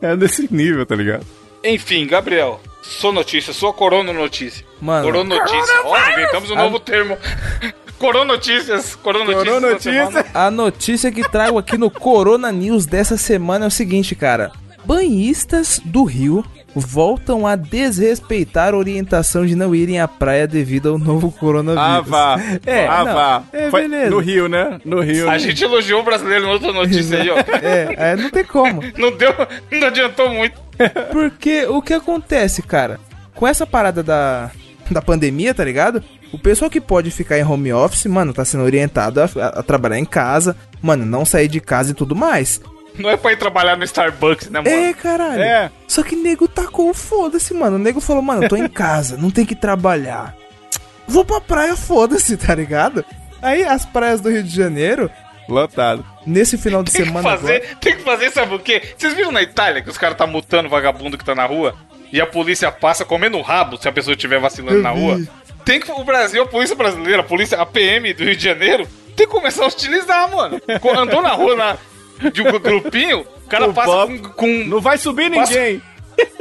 [0.00, 1.24] É desse nível, tá ligado?
[1.64, 4.64] Enfim, Gabriel, sua notícia, sua corona notícia.
[4.80, 5.74] Mano, Corona notícia.
[5.84, 7.18] Ó, inventamos um novo termo.
[7.98, 8.94] Corona notícias.
[8.94, 9.44] Corona notícias.
[9.48, 10.04] Corona da semana.
[10.10, 10.26] notícia.
[10.32, 14.52] A notícia que trago aqui no Corona News dessa semana é o seguinte, cara.
[14.84, 16.44] Banhistas do Rio
[16.74, 21.88] voltam a desrespeitar a orientação de não irem à praia devido ao novo coronavírus.
[21.88, 22.36] Ah, vá.
[22.64, 23.42] É, ah, não, vá.
[23.52, 24.10] é, Foi beleza.
[24.10, 24.80] No Rio, né?
[24.84, 25.28] No Rio.
[25.28, 27.36] A gente elogiou o brasileiro na outra notícia aí, ó.
[27.60, 28.80] É, é, não tem como.
[28.96, 29.34] Não deu,
[29.72, 30.67] não adiantou muito.
[31.12, 32.98] Porque o que acontece, cara?
[33.34, 34.50] Com essa parada da,
[34.90, 36.02] da pandemia, tá ligado?
[36.32, 39.98] O pessoal que pode ficar em home office, mano, tá sendo orientado a, a- trabalhar
[39.98, 42.60] em casa, mano, não sair de casa e tudo mais.
[42.98, 44.70] Não é pra ir trabalhar no Starbucks, né, mano?
[44.74, 45.40] É, caralho.
[45.40, 45.70] É.
[45.86, 47.76] Só que nego tacou o foda-se, mano.
[47.76, 50.34] O nego falou, mano, eu tô em casa, não tem que trabalhar.
[51.06, 53.04] Vou pra praia, foda-se, tá ligado?
[53.40, 55.08] Aí as praias do Rio de Janeiro,
[55.48, 56.04] Lotado.
[56.26, 57.76] nesse final de Tem que semana fazer, agora.
[57.80, 58.82] tem que fazer, sabe o quê?
[58.96, 61.74] Vocês viram na Itália que os caras tá multando o vagabundo que tá na rua
[62.12, 65.00] e a polícia passa comendo o rabo se a pessoa estiver vacilando Eu na vi.
[65.00, 65.20] rua?
[65.64, 68.86] Tem que o Brasil, a polícia brasileira, a polícia, a PM do Rio de Janeiro,
[69.16, 70.60] tem que começar a utilizar, mano.
[70.96, 71.76] Andou na rua na,
[72.30, 75.82] de um grupinho, o cara O passa Bob- com, com- Não vai subir Passa- ninguém.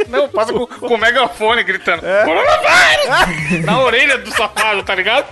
[0.07, 2.23] não, passa com, com o megafone gritando É.
[2.23, 3.65] Coronavírus!
[3.65, 5.25] na orelha do safado, tá ligado?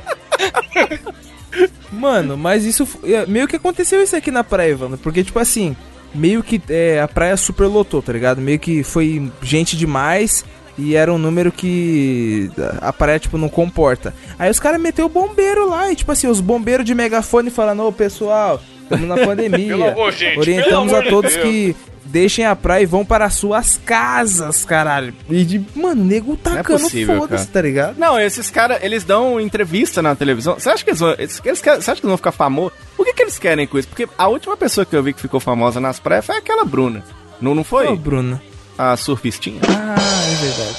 [1.92, 4.98] Mano, mas isso é, meio que aconteceu isso aqui na praia, Evandro.
[4.98, 5.76] Porque, tipo assim,
[6.14, 8.42] meio que é, a praia super lotou, tá ligado?
[8.42, 10.44] Meio que foi gente demais
[10.78, 14.14] e era um número que a praia, tipo, não comporta.
[14.38, 17.84] Aí os caras meteu o bombeiro lá e, tipo assim, os bombeiros de megafone falando,
[17.84, 19.68] ô pessoal, estamos na pandemia.
[19.78, 23.04] Pelo amor, gente, Orientamos pelo a de todos Deus." que deixem a praia e vão
[23.04, 25.14] para suas casas, caralho.
[25.30, 27.98] E de, mano, nego tacando possível, foda-se, tá ligado?
[27.98, 30.54] Não, esses caras, eles dão entrevista na televisão.
[30.54, 32.74] Você acha que eles vão, eles, eles você acha que eles vão ficar famosos?
[32.98, 33.88] O que, que eles querem com isso?
[33.88, 37.04] Porque a última pessoa que eu vi que ficou famosa nas praias foi aquela Bruna.
[37.42, 37.88] Não, não foi?
[37.88, 38.40] Ô, Bruno.
[38.78, 39.60] A surfistinha?
[39.68, 39.96] Ah,
[40.32, 40.78] é verdade.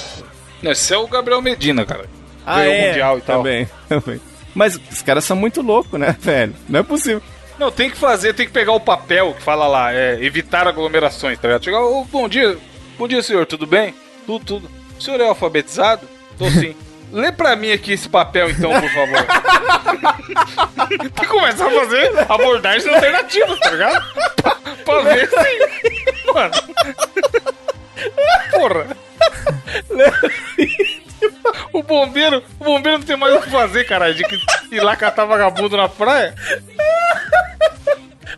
[0.63, 2.05] Não, Esse é o Gabriel Medina, cara.
[2.45, 3.37] Ah, Ganhou o Mundial e tal.
[3.37, 4.21] Também, também.
[4.55, 6.55] Mas os caras são muito loucos, né, velho?
[6.67, 7.21] Não é possível.
[7.57, 11.39] Não, tem que fazer, tem que pegar o papel que fala lá, é evitar aglomerações,
[11.39, 11.65] tá ligado?
[11.65, 12.57] Chegar, ô, bom dia,
[12.97, 13.95] bom dia, senhor, tudo bem?
[14.25, 14.71] Tudo, tudo.
[14.97, 16.07] O senhor é alfabetizado?
[16.37, 16.75] Tô sim.
[17.11, 19.25] Lê pra mim aqui esse papel, então, por favor.
[20.99, 24.05] tem que começar a fazer abordagens alternativas, tá ligado?
[24.35, 26.33] Pra, pra ver se.
[26.33, 26.53] Mano.
[28.51, 28.97] Porra.
[31.71, 34.37] O bombeiro, o bombeiro não tem mais o que fazer, caralho, de que
[34.71, 36.35] ir lá catar vagabundo na praia.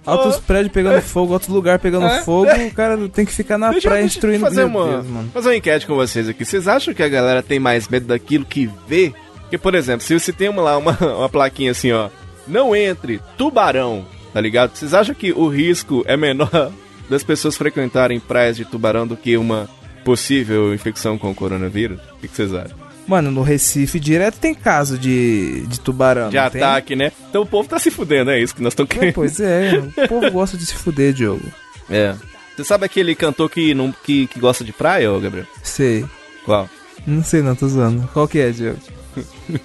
[0.05, 2.21] Altos prédios pegando fogo, outros lugares pegando É?
[2.21, 5.01] fogo, o cara tem que ficar na Deixa praia deixa eu instruindo fazer Meu uma,
[5.01, 6.45] Deus, fazer uma enquete com vocês aqui.
[6.45, 9.13] Vocês acham que a galera tem mais medo daquilo que vê?
[9.41, 12.09] Porque, por exemplo, se você tem uma, lá uma, uma plaquinha assim, ó,
[12.47, 14.75] não entre, tubarão, tá ligado?
[14.75, 16.71] Vocês acham que o risco é menor
[17.09, 19.67] das pessoas frequentarem praias de tubarão do que uma
[20.05, 21.99] possível infecção com o coronavírus?
[22.13, 22.88] O que vocês acham?
[23.09, 26.29] Mano, no Recife direto tem caso de, de tubarão.
[26.29, 26.61] De não tem?
[26.61, 27.11] ataque, né?
[27.29, 29.13] Então o povo tá se fudendo, é isso que nós estamos É, querendo.
[29.15, 31.41] pois é, o povo gosta de se fuder, Diogo.
[31.89, 32.13] É.
[32.55, 35.47] Você sabe aquele cantor que, não, que, que gosta de praia, ô Gabriel?
[35.63, 36.05] Sei.
[36.45, 36.69] Qual?
[37.07, 38.07] Não sei não, tô zoando.
[38.13, 38.79] Qual que é, Diogo?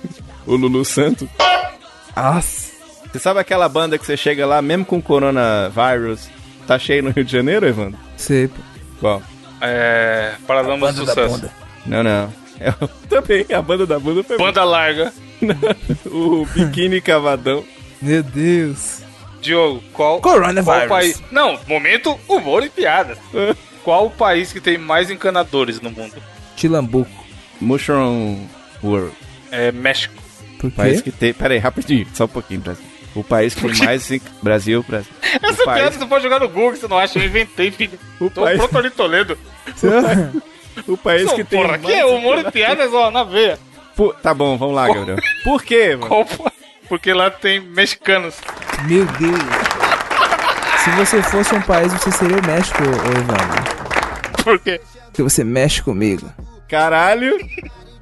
[0.47, 1.29] O Lulu Santo.
[2.17, 2.73] Nossa.
[3.13, 6.29] Você sabe aquela banda que você chega lá, mesmo com coronavírus,
[6.67, 7.99] tá cheio no Rio de Janeiro, Evandro?
[8.17, 8.57] Sei, pô.
[9.01, 9.23] Qual?
[9.61, 10.33] É.
[10.47, 11.51] Paralamas do Sucesso.
[11.87, 12.33] Não, não.
[12.61, 15.13] É, o- também, a banda da banda foi Banda larga.
[16.07, 17.65] o Biquíni Cavadão.
[18.01, 19.03] Meu Deus.
[19.41, 20.21] Diogo, qual.
[20.21, 20.65] Coronavirus.
[20.65, 21.23] Qual país.
[21.31, 23.17] Não, momento humor e piada.
[23.85, 26.15] Qual o país que tem mais encanadores no mundo?
[26.57, 27.11] Tilambuco.
[27.61, 28.47] Mushroom
[28.83, 29.13] World.
[29.51, 30.15] É México.
[30.59, 31.11] Por O país quê?
[31.11, 31.35] que tem.
[31.35, 32.83] Pera aí, rapidinho, só um pouquinho, Brasil.
[33.15, 34.09] O país que mais.
[34.43, 35.13] Brasil, Brasil.
[35.23, 37.19] Essa O país, piada você pode jogar no Google, você não acha?
[37.19, 37.99] Eu inventei, filho.
[38.19, 39.39] o Tô país, pronto ali, Toledo.
[39.67, 40.43] o país
[40.87, 41.61] Não, que tem.
[41.63, 43.59] porra, aqui mais é humor e piadas, ó, na veia.
[43.97, 45.19] Pu- Tá bom, vamos lá, Gabriel.
[45.45, 46.09] Por quê, mano?
[46.09, 46.53] Qual pa-
[46.89, 48.35] Porque lá tem mexicanos.
[48.89, 49.39] Meu Deus.
[50.85, 52.87] Se você fosse um país, você seria o México, ô
[53.19, 54.45] Evandro.
[54.45, 54.81] Por quê?
[55.07, 56.29] Porque você mexe comigo.
[56.69, 57.39] Caralho.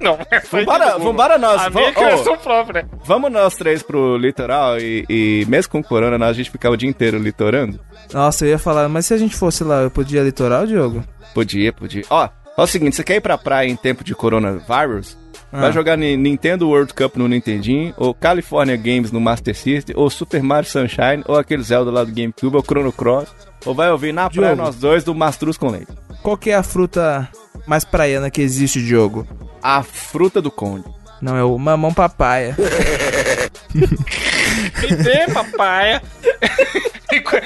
[0.01, 1.61] Não, é Vambora, vambora nós.
[1.61, 2.85] A minha criação própria.
[3.05, 6.75] vamos nós três pro litoral e, e mesmo com corona, nós, a gente ficar o
[6.75, 7.79] dia inteiro litorando?
[8.11, 11.01] Nossa, eu ia falar, mas se a gente fosse lá, eu podia ir litoral, Diogo?
[11.33, 12.03] Podia, podia.
[12.09, 15.17] Ó, é o seguinte, você quer ir pra praia em tempo de coronavírus?
[15.51, 15.61] Ah.
[15.61, 20.09] Vai jogar Ni- Nintendo World Cup no Nintendinho, ou California Games no Master System, ou
[20.09, 23.27] Super Mario Sunshine, ou aquele Zelda lá do GameCube, ou Chrono Cross,
[23.65, 24.63] ou vai ouvir na praia Diogo.
[24.63, 25.87] nós dois do Mastruz com leite.
[26.23, 27.29] Qual que é a fruta
[27.67, 29.27] mais praiana que existe, Diogo?
[29.61, 30.85] A fruta do conde.
[31.21, 32.55] Não, é o mamão papaya.
[33.73, 36.01] Me dê, papaya.
[37.15, 37.41] Enqu-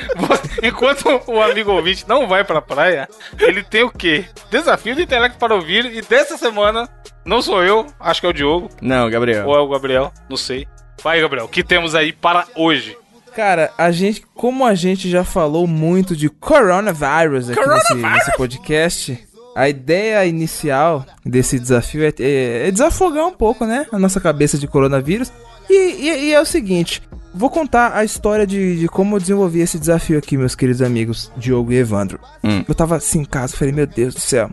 [0.63, 3.07] Enquanto o amigo ouvinte não vai pra praia,
[3.39, 4.25] ele tem o quê?
[4.49, 5.85] Desafio do intelecto para ouvir.
[5.85, 6.87] E dessa semana,
[7.25, 9.47] não sou eu, acho que é o Diogo, Não, Gabriel.
[9.47, 10.67] ou é o Gabriel, não sei.
[11.03, 12.97] Vai, Gabriel, o que temos aí para hoje?
[13.35, 19.27] Cara, a gente, como a gente já falou muito de coronavirus aqui nesse, nesse podcast,
[19.55, 24.57] a ideia inicial desse desafio é, é- é desafogar um pouco, né, a nossa cabeça
[24.57, 25.31] de coronavírus.
[25.69, 27.01] E, e- e é o seguinte,
[27.37, 31.31] vou contar a história de, de como eu desenvolvi esse desafio aqui, meus queridos amigos
[31.37, 32.19] Diogo e Evandro.
[32.43, 32.63] Hum.
[32.67, 34.49] Eu tava assim em casa, falei, meu Deus do céu,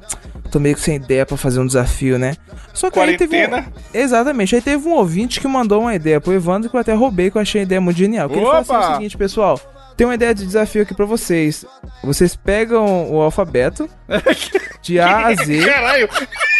[0.50, 2.36] tô meio que sem ideia pra fazer um desafio, né?
[2.72, 3.72] Só que aí teve um, Quarentena.
[3.92, 4.54] Exatamente.
[4.54, 7.36] Aí teve um ouvinte que mandou uma ideia pro Evandro que eu até roubei, que
[7.38, 8.28] eu achei a ideia muito genial.
[8.28, 9.60] Que ele falou assim, o seguinte, pessoal.
[9.96, 11.64] Tem uma ideia de desafio aqui pra vocês.
[12.02, 13.88] Vocês pegam o alfabeto
[14.82, 15.64] de A a Z.
[15.64, 16.08] Caralho,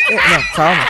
[0.09, 0.89] É, não, calma.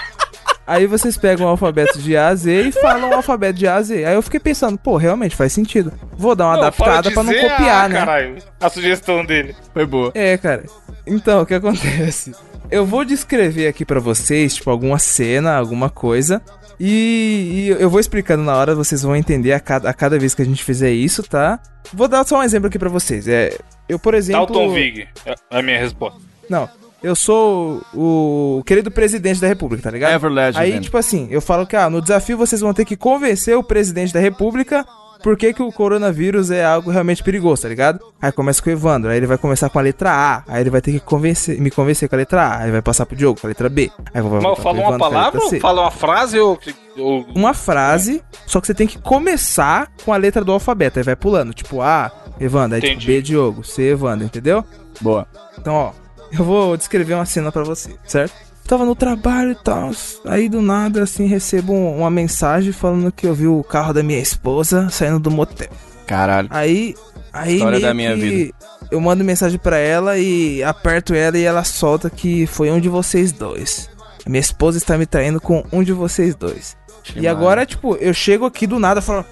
[0.67, 3.77] Aí vocês pegam o alfabeto de A a Z e falam o alfabeto de A
[3.77, 4.05] a Z.
[4.05, 5.93] Aí eu fiquei pensando, pô, realmente faz sentido.
[6.17, 7.99] Vou dar uma Não, adaptada pra não copiar, ah, né?
[7.99, 9.55] Caralho, a sugestão dele.
[9.73, 10.11] Foi boa.
[10.15, 10.65] É, cara.
[11.07, 12.35] Então, o que acontece?
[12.71, 16.41] Eu vou descrever aqui pra vocês, tipo, alguma cena, alguma coisa.
[16.81, 20.35] E, e eu vou explicando na hora, vocês vão entender a cada, a cada vez
[20.35, 21.61] que a gente fizer isso, tá?
[21.93, 23.29] Vou dar só um exemplo aqui pra vocês.
[23.29, 23.57] É,
[23.89, 24.47] eu, por exemplo.
[24.47, 26.19] Dalton Vig, é a minha resposta.
[26.49, 26.69] Não,
[27.05, 30.15] eu sou o, querido presidente da república, tá ligado?
[30.15, 30.59] Ever Legend.
[30.59, 33.63] Aí, tipo assim, eu falo que ah, no desafio vocês vão ter que convencer o
[33.63, 34.87] presidente da república
[35.23, 37.99] por que, que o coronavírus é algo realmente perigoso, tá ligado?
[38.21, 40.69] Aí começa com o Evandro, aí ele vai começar com a letra A, aí ele
[40.69, 43.41] vai ter que convencer, me convencer com a letra A, aí vai passar pro Diogo
[43.41, 43.91] com a letra B.
[44.13, 46.59] Aí vai Mas pro uma palavra falo uma frase ou...
[46.99, 47.27] ou...
[47.35, 51.17] Uma frase, só que você tem que começar com a letra do alfabeto, aí vai
[51.17, 53.07] pulando, tipo A, Evandro, aí tipo.
[53.07, 54.63] B, Diogo, C, Evandro, entendeu?
[55.01, 55.27] Boa.
[55.59, 56.04] Então, ó,
[56.39, 58.35] eu vou descrever uma cena pra você, certo?
[58.67, 59.91] Tava no trabalho e tal,
[60.25, 64.03] aí do nada, assim, recebo um- uma mensagem falando que eu vi o carro da
[64.03, 65.69] minha esposa saindo do motel.
[66.07, 66.49] Caralho.
[66.51, 66.95] Aí,
[67.33, 68.55] aí História da minha vida.
[68.91, 72.89] eu mando mensagem pra ela e aperto ela e ela solta que foi um de
[72.89, 73.91] vocês dois.
[74.27, 76.75] Minha esposa está me traindo com um de vocês dois.
[77.15, 79.27] E agora, tipo, eu chego aqui do nada e falo...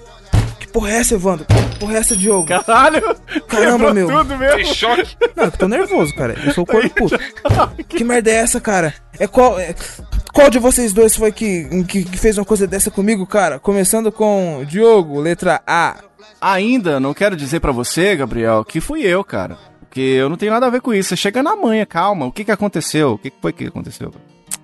[0.73, 1.45] Porra é essa, Evandro?
[1.79, 2.47] Porra é essa, Diogo?
[2.47, 3.15] Caralho!
[3.47, 4.07] Caramba, meu.
[4.07, 4.73] Tudo Tem mesmo.
[4.73, 5.15] choque.
[5.35, 6.35] Não, eu tô nervoso, cara.
[6.43, 7.17] Eu sou o corpo puto.
[7.87, 8.93] Que merda é essa, cara?
[9.19, 9.59] É qual.
[9.59, 9.75] é-
[10.33, 13.59] Qual de vocês dois foi que, que, que fez uma coisa dessa comigo, cara?
[13.59, 15.97] Começando com Diogo, letra A.
[16.41, 19.57] Ainda não quero dizer pra você, Gabriel, que fui eu, cara.
[19.81, 21.09] Porque eu não tenho nada a ver com isso.
[21.09, 22.25] Você chega na manhã, calma.
[22.25, 23.11] O que que aconteceu?
[23.11, 24.11] O que que foi que aconteceu?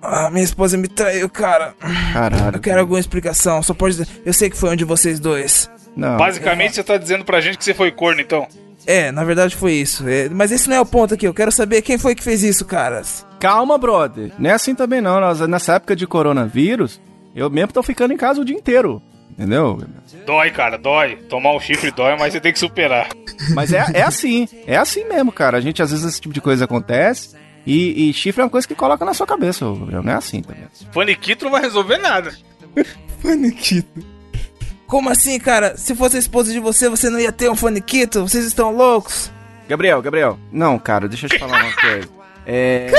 [0.02, 1.72] Ah, minha esposa me traiu, cara.
[2.12, 2.56] Caralho.
[2.56, 3.62] Eu quero alguma explicação.
[3.62, 4.08] Só pode dizer.
[4.26, 5.70] Eu sei que foi um de vocês dois.
[5.96, 6.16] Não.
[6.16, 8.46] Basicamente, você tá dizendo pra gente que você foi corno, então.
[8.86, 10.08] É, na verdade foi isso.
[10.08, 11.26] É, mas esse não é o ponto aqui.
[11.26, 13.26] Eu quero saber quem foi que fez isso, caras.
[13.38, 14.32] Calma, brother.
[14.38, 15.20] Não é assim também não.
[15.20, 17.00] Nós, nessa época de coronavírus,
[17.34, 19.02] eu mesmo tô ficando em casa o dia inteiro.
[19.30, 19.78] Entendeu?
[20.26, 21.16] Dói, cara, dói.
[21.28, 23.08] Tomar um chifre dói, mas você tem que superar.
[23.54, 24.46] Mas é, é assim.
[24.66, 25.56] É assim mesmo, cara.
[25.56, 27.36] A gente, às vezes, esse tipo de coisa acontece.
[27.66, 29.64] E, e chifre é uma coisa que coloca na sua cabeça.
[29.64, 30.64] Não é assim também.
[30.92, 32.34] Paniquito não vai resolver nada.
[33.22, 34.19] Faniquito.
[34.90, 35.76] Como assim, cara?
[35.76, 38.22] Se fosse a esposa de você, você não ia ter um faniquito?
[38.28, 39.30] Vocês estão loucos?
[39.68, 40.38] Gabriel, Gabriel.
[40.52, 42.08] Não, cara, deixa eu te falar uma coisa.
[42.44, 42.90] É,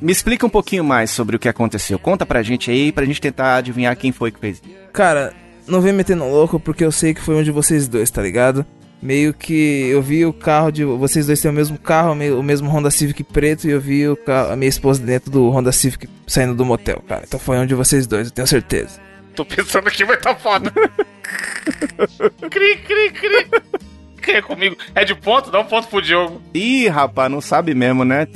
[0.00, 1.98] me explica um pouquinho mais sobre o que aconteceu.
[1.98, 4.62] Conta pra gente aí, pra gente tentar adivinhar quem foi que fez.
[4.92, 5.32] Cara,
[5.66, 8.64] não vem metendo louco porque eu sei que foi um de vocês dois, tá ligado?
[9.02, 10.82] meio que eu vi o carro de.
[10.82, 13.78] Vocês dois têm o mesmo carro, o me- o mesmo Honda Civic preto, e eu
[13.78, 17.22] vi o ca- a minha esposa dentro do Honda Civic saindo do motel, cara.
[17.28, 18.98] Então foi um de vocês dois, eu tenho certeza.
[19.34, 20.72] Tô pensando que vai tá foda.
[22.50, 23.46] cri, cri, cri.
[24.22, 24.76] Quem é comigo?
[24.94, 25.50] É de ponto?
[25.50, 26.40] Dá um ponto pro Diogo.
[26.54, 28.26] Ih, rapaz, não sabe mesmo, né?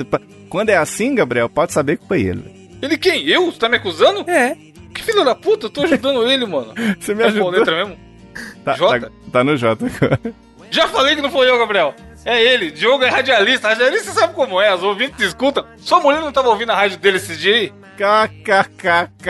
[0.49, 2.69] Quando é assim, Gabriel, pode saber que foi ele.
[2.83, 3.27] Ele quem?
[3.27, 3.47] Eu?
[3.47, 4.29] Você tá me acusando?
[4.31, 4.57] É.
[4.95, 6.73] Que filho da puta, eu tô ajudando ele, mano.
[7.01, 7.51] Você me É qual ajudou.
[7.51, 7.99] letra mesmo?
[8.65, 9.01] Tá, Jota?
[9.01, 10.21] tá- tá no J agora.
[10.71, 11.95] Já falei que não foi eu, Gabriel.
[12.25, 12.71] É ele.
[12.71, 13.69] Diogo é radialista.
[13.69, 14.75] Radialista sabe como é.
[14.75, 15.65] Os ouvintes escutam.
[15.79, 17.73] Sua mulher não tava ouvindo a rádio dele esses dias aí?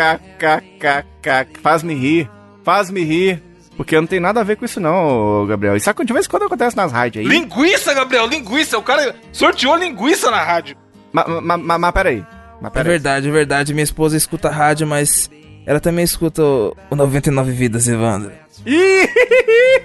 [0.08, 1.60] KKKKKK.
[1.62, 2.28] Faz-me rir.
[2.64, 3.42] Faz-me rir.
[3.78, 5.76] Porque não tem nada a ver com isso, não, Gabriel.
[5.76, 7.30] Isso de vez em quando acontece nas rádios aí.
[7.32, 8.76] Linguiça, Gabriel, linguiça.
[8.76, 10.76] O cara sorteou linguiça na rádio.
[11.12, 12.24] Mas ma, ma, ma, peraí.
[12.60, 12.90] Mas É peraí.
[12.90, 13.72] verdade, é verdade.
[13.72, 15.30] Minha esposa escuta rádio, mas
[15.64, 18.32] ela também escuta o, o 99 Vidas, Evandro.
[18.66, 19.08] Ih!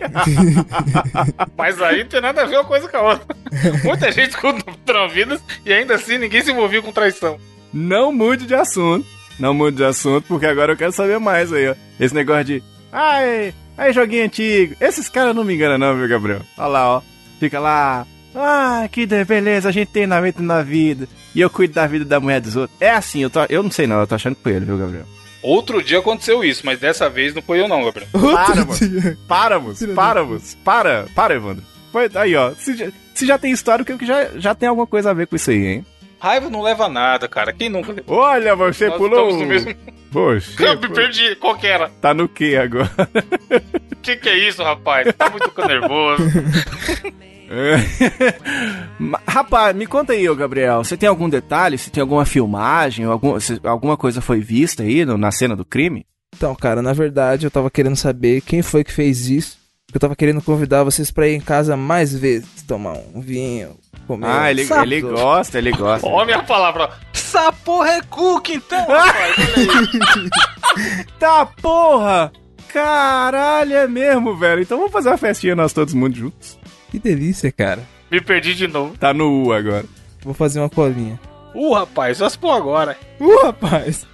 [1.56, 3.36] Mas aí não tem nada a ver uma coisa com a outra.
[3.86, 4.64] Muita gente escuta
[5.08, 7.38] Vidas e ainda assim ninguém se envolveu com traição.
[7.72, 9.06] Não mude de assunto.
[9.40, 11.76] Não mude de assunto, porque agora eu quero saber mais aí, ó.
[12.00, 12.64] Esse negócio de.
[12.92, 14.76] Ai, ai, joguinho antigo.
[14.80, 16.42] Esses caras não me enganam, não, viu, Gabriel?
[16.58, 17.02] Olha lá, ó.
[17.40, 18.06] Fica lá.
[18.36, 21.08] Ah, que beleza, a gente tem na vida na vida.
[21.36, 22.76] E eu cuido da vida da mulher dos outros.
[22.82, 24.78] É assim, eu, tô, eu não sei não, eu tô achando que foi ele, viu,
[24.78, 25.06] Gabriel?
[25.44, 28.08] Outro dia aconteceu isso, mas dessa vez não foi eu não, Gabriel.
[28.12, 29.18] Para, mano.
[29.28, 29.88] Para, moço.
[29.90, 30.58] Para, moço.
[30.64, 31.64] Para, para, Evandro.
[31.92, 32.52] Foi, aí, ó.
[32.56, 35.36] Se já, se já tem história, que já, já tem alguma coisa a ver com
[35.36, 35.86] isso aí, hein?
[36.24, 37.52] Raiva não leva a nada, cara.
[37.52, 37.94] Quem nunca...
[38.08, 39.28] Olha, você Nós pulou.
[39.30, 39.76] estamos no mesmo...
[40.10, 40.64] Poxa.
[40.64, 41.36] Eu me perdi.
[41.36, 41.90] Qual que era?
[42.00, 42.90] Tá no que agora?
[43.92, 45.14] O que, que é isso, rapaz?
[45.18, 46.24] Tá muito nervoso.
[49.28, 50.84] Rapaz, me conta aí, ô Gabriel.
[50.84, 51.78] Você tem algum detalhe?
[51.78, 53.06] Se tem alguma filmagem?
[53.06, 56.06] Algum, se alguma coisa foi vista aí no- na cena do crime?
[56.36, 59.58] Então, cara, na verdade eu tava querendo saber quem foi que fez isso.
[59.94, 63.78] Eu tava querendo convidar vocês pra ir em casa mais vezes, tomar um vinho,
[64.08, 64.26] comer.
[64.26, 64.82] Ah, um ele, sapo.
[64.84, 66.08] ele gosta, ele gosta.
[66.08, 66.86] Ó, minha palavra.
[66.86, 66.90] ó.
[67.14, 69.36] Essa porra é cookie, então, rapaz.
[69.38, 69.80] Olha
[70.18, 70.30] aí.
[71.20, 72.32] Tá, porra!
[72.70, 74.64] Caralho, é mesmo, velho.
[74.64, 76.58] Então vamos fazer uma festinha nós todos muito juntos.
[76.90, 77.84] Que delícia, cara.
[78.10, 78.98] Me perdi de novo.
[78.98, 79.86] Tá no U agora.
[80.24, 81.20] Vou fazer uma colinha.
[81.54, 82.98] Uh, rapaz, só se pôr agora.
[83.20, 84.08] Uh, rapaz.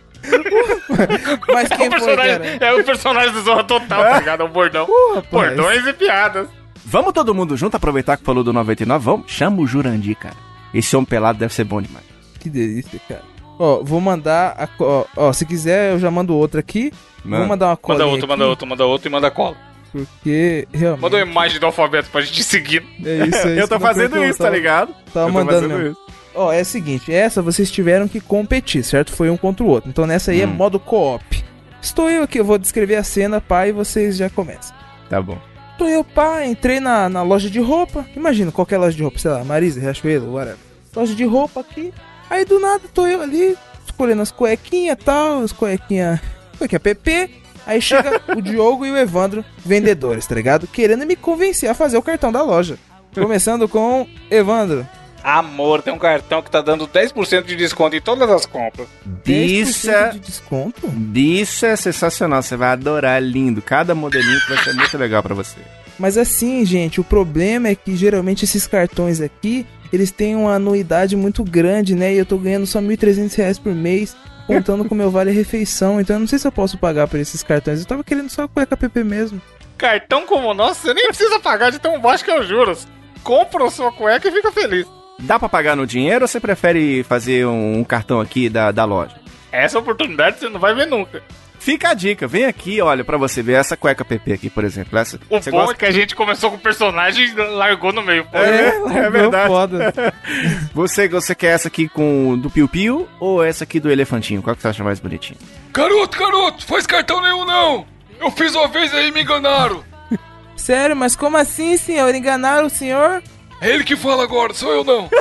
[1.53, 2.45] Mas É quem o, foi, cara?
[2.59, 4.41] é o personagem do Zorra Total, tá ligado?
[4.41, 4.85] É o bordão.
[4.85, 5.29] Uh, rapaz.
[5.31, 6.47] Bordões e piadas.
[6.85, 9.03] Vamos todo mundo junto aproveitar que falou do 99?
[9.03, 9.31] Vamos?
[9.31, 10.35] Chama o Jurandir, cara.
[10.73, 12.05] Esse homem pelado deve ser bom demais.
[12.39, 13.21] Que delícia, cara.
[13.59, 14.67] Ó, vou mandar a.
[14.79, 16.91] Ó, ó, se quiser eu já mando outra aqui.
[17.23, 17.37] Manda.
[17.39, 19.57] Vou mandar uma colinha Manda outro, aqui, manda outro, manda outro e manda cola.
[19.91, 21.01] Porque realmente.
[21.01, 22.83] Manda uma imagem do alfabeto pra gente seguir.
[23.03, 24.93] É isso, é eu isso tô que eu fazendo isso, tá ligado?
[25.13, 25.91] Tava eu tô mandando fazendo mesmo.
[25.91, 26.18] isso.
[26.35, 29.11] Ó, é o seguinte, essa vocês tiveram que competir, certo?
[29.11, 29.89] Foi um contra o outro.
[29.89, 30.51] Então nessa aí é Hum.
[30.51, 31.43] modo co-op.
[31.81, 34.75] Estou eu aqui, eu vou descrever a cena, pá, e vocês já começam.
[35.09, 35.37] Tá bom.
[35.71, 38.05] Estou eu, pá, entrei na, na loja de roupa.
[38.15, 40.57] Imagina, qualquer loja de roupa, sei lá, Marisa, Riachuelo, whatever.
[40.95, 41.93] Loja de roupa aqui.
[42.29, 46.19] Aí do nada tô eu ali, escolhendo as cuequinhas e tal, as cuequinhas.
[46.57, 47.29] Cuequinha PP.
[47.65, 50.67] Aí chega o Diogo e o Evandro, vendedores, tá ligado?
[50.67, 52.77] Querendo me convencer a fazer o cartão da loja.
[53.15, 54.85] Começando com Evandro.
[55.23, 58.87] Amor, tem um cartão que tá dando 10% de desconto em todas as compras.
[59.25, 60.93] 10% Isso é, de desconto?
[61.13, 62.41] isso é sensacional.
[62.41, 63.61] Você vai adorar, é lindo.
[63.61, 65.57] Cada modelinho vai ser muito legal pra você.
[65.97, 71.15] Mas assim, gente, o problema é que geralmente esses cartões aqui, eles têm uma anuidade
[71.15, 72.13] muito grande, né?
[72.13, 74.15] E eu tô ganhando só 1.300 reais por mês,
[74.47, 75.99] contando com o meu vale refeição.
[75.99, 77.81] Então eu não sei se eu posso pagar por esses cartões.
[77.81, 79.41] Eu tava querendo só a cueca PP mesmo.
[79.77, 82.87] Cartão como o nosso, você nem precisa pagar de tão baixo que os juros.
[83.21, 84.87] Compra a sua cueca e fica feliz.
[85.21, 89.15] Dá pra pagar no dinheiro ou você prefere fazer um, cartão aqui da, da loja?
[89.51, 91.21] Essa oportunidade você não vai ver nunca.
[91.59, 94.97] Fica a dica, vem aqui, olha, pra você ver essa cueca PP aqui, por exemplo.
[94.97, 98.01] Essa, O bom gosta- é que a gente começou com o personagem e largou no
[98.01, 98.23] meio.
[98.25, 98.37] Pô.
[98.37, 99.47] É, é largou verdade.
[99.49, 99.93] Foda.
[100.73, 104.41] Você, você quer essa aqui com do Piu Piu ou essa aqui do elefantinho?
[104.41, 105.37] Qual que você acha mais bonitinho?
[105.73, 107.85] Garoto, garoto, faz cartão nenhum não.
[108.21, 109.83] Eu fiz uma vez aí e me enganaram.
[110.55, 112.15] Sério, mas como assim, senhor?
[112.15, 113.21] Enganaram o senhor?
[113.61, 115.09] É ele que fala agora, sou eu não.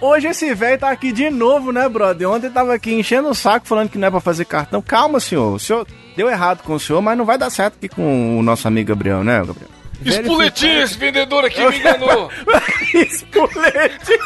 [0.00, 2.28] Hoje esse velho tá aqui de novo, né, brother?
[2.28, 4.82] Ontem tava aqui enchendo o saco falando que não é pra fazer cartão.
[4.82, 5.54] Calma, senhor.
[5.54, 8.42] O senhor deu errado com o senhor, mas não vai dar certo aqui com o
[8.42, 9.70] nosso amigo Gabriel, né, Gabriel?
[10.04, 12.30] Espoletinho, esse vendedor aqui me enganou.
[12.92, 14.18] Espolete!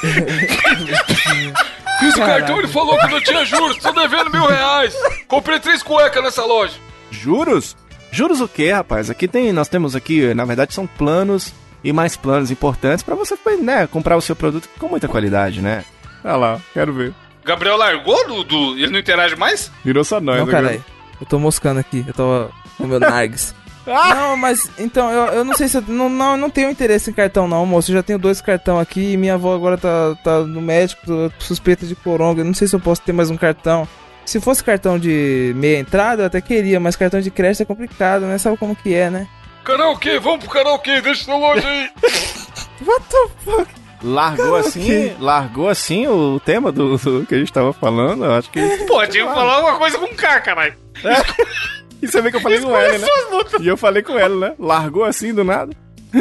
[2.00, 4.94] Fiz o cartão, ele falou que não tinha juros, tô devendo mil reais.
[5.28, 6.74] Comprei três cuecas nessa loja.
[7.10, 7.76] Juros?
[8.10, 9.10] Juros o quê, rapaz?
[9.10, 11.52] Aqui tem, nós temos aqui, na verdade, são planos
[11.82, 15.84] e mais planos importantes pra você, né, comprar o seu produto com muita qualidade, né?
[16.24, 17.14] Olha lá, quero ver.
[17.44, 19.70] Gabriel largou do, do- Ele não interage mais?
[19.84, 20.84] Virou só nós Não, caralho.
[21.20, 22.04] Eu tô moscando aqui.
[22.06, 23.54] Eu tô com o meu Nargs.
[23.88, 25.82] Não, mas então, eu, eu não sei se eu.
[25.88, 27.90] Não, não, eu não tenho interesse em cartão, não, moço.
[27.90, 31.00] Eu já tenho dois cartão aqui e minha avó agora tá, tá no médico,
[31.38, 32.42] suspeita de coronga.
[32.42, 33.88] Eu não sei se eu posso ter mais um cartão.
[34.26, 38.26] Se fosse cartão de meia entrada, eu até queria, mas cartão de crédito é complicado,
[38.26, 38.36] né?
[38.36, 39.26] Sabe como que é, né?
[39.68, 41.90] Karaokê, vamos pro karaokê, deixa seu longe aí.
[42.86, 43.74] What the fuck?
[44.02, 48.50] Largou assim, largou assim o tema do, do que a gente tava falando, eu acho
[48.50, 48.60] que...
[48.86, 50.74] Pô, tinha que falar alguma coisa com K, caralho.
[52.00, 53.06] E você vê que eu falei com ela, né?
[53.60, 54.54] E eu falei com ela, né?
[54.58, 55.76] Largou assim do nada.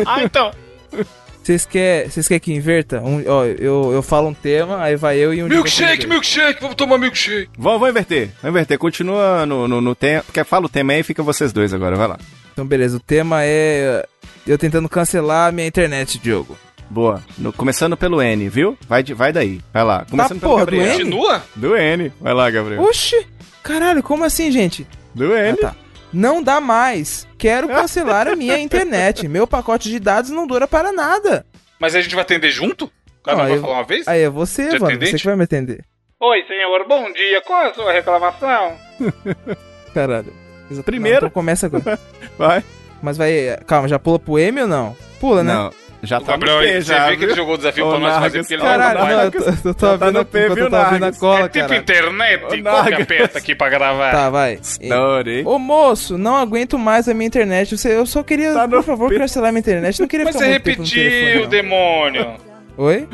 [0.06, 0.52] Ah, então.
[1.48, 3.00] Vocês querem vocês quer que inverta?
[3.00, 6.76] Um, ó, eu, eu falo um tema, aí vai eu e um Milkshake, milkshake, vamos
[6.76, 7.50] tomar milkshake.
[7.58, 8.78] Vamos, vamos inverter, vamos inverter.
[8.78, 11.96] Continua no, no, no tema, porque fala o tema aí e fica vocês dois agora,
[11.96, 12.18] vai lá.
[12.58, 12.98] Então, beleza.
[12.98, 14.04] O tema é
[14.48, 16.58] eu tentando cancelar a minha internet, Diogo.
[16.90, 17.22] Boa.
[17.38, 18.76] No- começando pelo N, viu?
[18.90, 20.08] Vai, de- vai daí, vai lá.
[20.10, 20.86] Começando pelo porra, do Gabriel.
[20.96, 21.04] N?
[21.04, 21.44] Continua?
[21.56, 22.12] Do N.
[22.20, 22.82] Vai lá, Gabriel.
[22.82, 23.28] Oxi!
[23.62, 24.88] Caralho, como assim, gente?
[25.14, 25.58] Do Ah, N.
[25.58, 25.76] tá.
[26.12, 27.28] Não dá mais.
[27.38, 29.28] Quero cancelar a minha internet.
[29.28, 31.46] Meu pacote de dados não dura para nada.
[31.80, 32.90] Mas a gente vai atender junto?
[33.24, 34.08] Cada um vai eu- falar uma vez?
[34.08, 34.86] Aí é você, De mano.
[34.88, 35.12] atendente?
[35.12, 35.86] Você que vai me atender.
[36.20, 37.40] Oi, senhor, bom dia.
[37.42, 38.76] Qual é a sua reclamação?
[39.94, 40.34] Caralho.
[40.70, 40.84] Exato.
[40.86, 41.22] Primeiro.
[41.22, 42.00] Não, então começa agora.
[42.38, 42.64] Vai.
[43.02, 43.58] Mas vai.
[43.68, 44.96] Calma, já pula pro M ou não?
[45.20, 45.54] Pula, né?
[45.54, 47.36] Não, já O tá Gabriel, no P você já, vê que ele viu?
[47.36, 49.38] jogou o desafio Ô, pra nós fazer Nargas, porque ele Caralho, não não, eu tô,
[49.38, 51.68] eu tô Já tá abrindo no P, viu, eu tô abrindo a cola, É tipo
[51.68, 51.76] cara.
[51.80, 52.40] internet?
[52.40, 53.02] Qual que Nargas.
[53.02, 54.12] aperta aqui pra gravar?
[54.12, 54.54] Tá, vai.
[54.56, 55.44] Estourei.
[55.46, 57.78] Ô moço, não aguento mais a minha internet.
[57.78, 59.18] Você, eu só queria, Tá por favor, P.
[59.20, 60.00] cancelar minha internet.
[60.00, 61.50] Não queria Mas ficar você muito tempo no telefone, repetiu, não.
[61.50, 62.36] demônio.
[62.78, 63.08] Oi?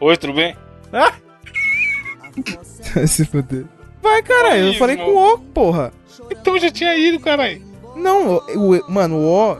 [0.00, 0.56] Oi, tudo bem?
[3.06, 3.64] Se fuder.
[4.02, 5.92] Vai, caralho, eu falei com o, porra.
[6.40, 7.60] Então já tinha ido, caralho.
[7.96, 9.52] Não, o, o- mano, o O.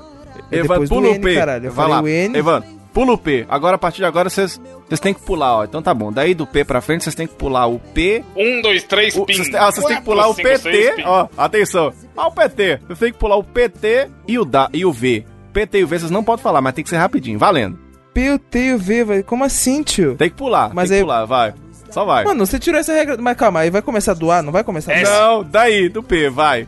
[0.51, 1.35] é Evan, depois do pula o N, P.
[1.35, 1.67] caralho.
[1.67, 2.03] Eu Vai falei lá.
[2.03, 2.39] o N.
[2.39, 2.63] Evan,
[2.95, 3.47] pula o P.
[3.49, 5.65] Agora, a partir de agora, vocês vocês têm que pular, ó.
[5.65, 6.13] Então tá bom.
[6.13, 8.23] Daí do P pra frente, vocês têm que pular o P.
[8.37, 9.35] Um, dois, três, O, pim.
[9.35, 10.61] vocês, ah, vocês têm que pular o cinco, PT.
[10.63, 11.07] seis.
[11.07, 11.93] Ó, atenção.
[12.17, 12.81] Ah, o PT.
[12.87, 15.25] Vocês têm que pular o PT e o, da, e o V.
[15.53, 17.39] PT e o V vocês não podem falar, mas tem que ser rapidinho.
[17.39, 17.79] Valendo.
[18.15, 19.25] P, o T e o V, velho.
[19.25, 20.15] Como assim, tio?
[20.17, 20.71] Tem que pular.
[20.75, 21.55] Mas tem aí- que pular, vai.
[21.93, 22.25] Só vai.
[22.25, 23.17] Mano, você tirou essa regra.
[23.19, 25.11] Mas calma, aí vai começar do A, não vai começar do A?
[25.11, 26.67] Não, daí, do P, vai.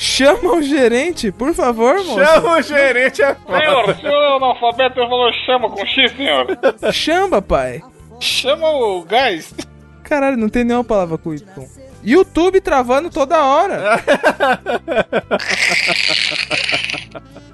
[0.00, 2.24] Chama o gerente, por favor, moço.
[2.24, 6.46] Chama o gerente a Senhor, o senhor é analfabeto, você falou chama com X, senhor.
[6.92, 7.82] Chama, pai.
[8.20, 9.52] Chama o gás.
[10.04, 11.44] Caralho, não tem nenhuma palavra com Y.
[12.04, 14.00] YouTube travando toda hora.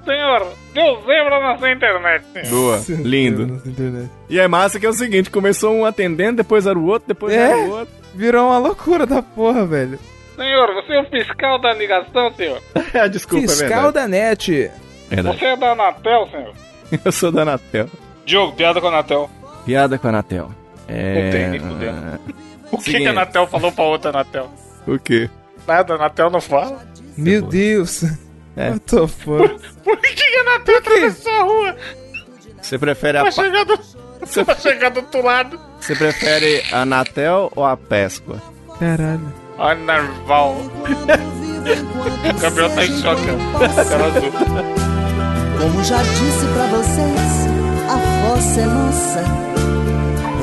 [0.05, 2.23] Senhor, Deus lembra na sua internet.
[2.31, 2.49] senhor.
[2.51, 3.59] Boa, lindo.
[3.65, 4.11] Internet.
[4.29, 7.33] E é massa que é o seguinte, começou um atendendo, depois era o outro, depois
[7.33, 7.37] É?
[7.39, 7.93] era o outro.
[8.13, 9.97] Virou uma loucura da porra, velho.
[10.35, 12.61] Senhor, você é o fiscal da ligação, senhor?
[12.93, 13.93] Ah, Desculpa, é Fiscal verdade.
[13.93, 14.71] da net.
[15.09, 15.37] verdade.
[15.39, 16.53] Você é da Anatel, senhor?
[17.05, 17.89] Eu sou da Anatel.
[18.25, 19.29] Diogo, piada com a Anatel.
[19.65, 20.51] Piada com a Anatel.
[20.87, 21.23] É...
[21.23, 22.19] Não tem, nem fudendo.
[22.71, 24.49] O que, que a Anatel falou pra outra Anatel?
[24.87, 25.29] O quê?
[25.67, 26.83] Nada, a Anatel não fala.
[27.15, 28.03] Meu Deus.
[28.57, 28.71] É.
[28.71, 29.59] What the fuck?
[29.83, 31.75] Por que, que a Anatel atravessou a rua
[32.61, 33.77] Você prefere a, pra chegar do,
[34.45, 35.59] pra chegar do outro lado?
[35.79, 38.41] Você prefere a Anatel ou a Páscoa?
[38.79, 39.31] Caralho.
[39.57, 40.57] A Narval.
[41.65, 43.37] O Gabriel tá em choque, ó.
[43.89, 44.31] Cara azul.
[45.59, 47.47] Como já disse pra vocês,
[47.89, 47.97] a
[48.27, 49.23] força é nossa.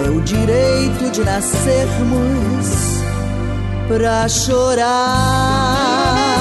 [0.05, 2.69] É o direito de nascermos
[3.87, 6.32] pra chorar.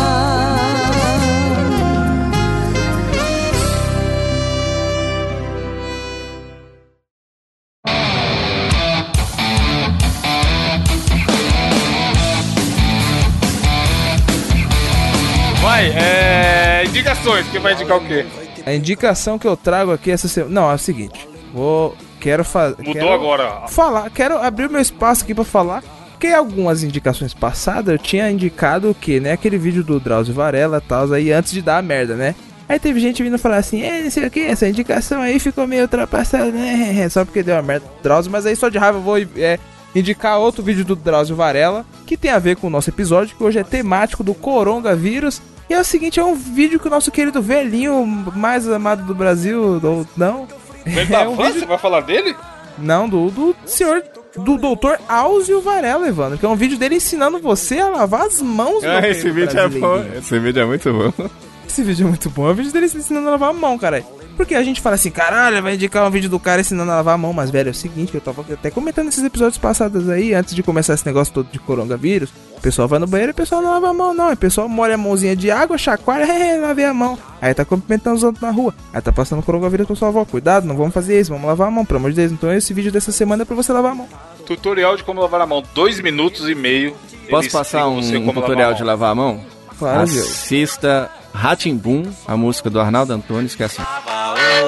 [15.81, 16.83] Vai, é.
[16.85, 18.23] Indicações, quem vai indicar o quê?
[18.65, 20.53] A indicação que eu trago aqui essa semana.
[20.53, 21.27] Não, é o seguinte.
[21.51, 21.97] Vou.
[22.19, 22.75] Quero fazer.
[22.83, 23.67] Mudou agora.
[23.67, 24.11] Falar.
[24.11, 25.83] Quero abrir o meu espaço aqui pra falar.
[26.11, 29.31] Porque algumas indicações passadas eu tinha indicado o que, né?
[29.31, 32.35] Aquele vídeo do Drauzio Varela e tal, aí antes de dar a merda, né?
[32.69, 35.65] Aí teve gente vindo falar assim, é, não sei o que, essa indicação aí ficou
[35.65, 37.05] meio ultrapassada, né?
[37.09, 39.57] Só porque deu uma merda do Drauzio, mas aí só de raiva eu vou é,
[39.95, 43.43] indicar outro vídeo do Drauzio Varela, que tem a ver com o nosso episódio, que
[43.43, 45.41] hoje é temático do coronavírus.
[45.71, 48.05] E é o seguinte, é um vídeo que o nosso querido velhinho
[48.35, 50.45] mais amado do Brasil, ou não?
[50.85, 52.35] Ele da É um vídeo- você vai falar dele?
[52.77, 54.03] Não, do, do senhor
[54.35, 54.95] do Dr.
[55.07, 58.83] Áuzio Varela, Evandro, que é um vídeo dele ensinando você a lavar as mãos.
[58.83, 60.03] Ah, esse vídeo é bom.
[60.17, 61.29] Esse vídeo é muito bom.
[61.65, 62.49] Esse vídeo é muito bom.
[62.49, 64.03] É o vídeo dele ensinando a lavar a mão, cara.
[64.35, 67.15] Porque a gente fala assim, caralho, vai indicar um vídeo do cara ensinando a lavar
[67.15, 67.33] a mão.
[67.33, 70.63] Mas, velho, é o seguinte, eu tava até comentando nesses episódios passados aí, antes de
[70.63, 72.29] começar esse negócio todo de coronavírus.
[72.57, 74.31] O pessoal vai no banheiro e o pessoal não lava a mão, não.
[74.31, 77.17] O pessoal molha a mãozinha de água, chacoalha, é, lavei a mão.
[77.41, 78.73] Aí tá cumprimentando os outros na rua.
[78.93, 81.71] Aí tá passando coronavírus pro pessoal, ó, cuidado, não vamos fazer isso, vamos lavar a
[81.71, 82.31] mão, pelo amor de Deus.
[82.31, 84.07] Então esse vídeo dessa semana é pra você lavar a mão.
[84.45, 86.95] Tutorial de como lavar a mão, dois minutos e meio.
[87.29, 89.41] Posso passar um, um como lavar tutorial a de lavar a mão?
[89.79, 90.01] Claro.
[90.01, 93.81] Assista Ratimbum, a música do Arnaldo Antunes, que é assim.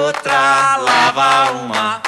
[0.06, 2.02] outra, lava uma,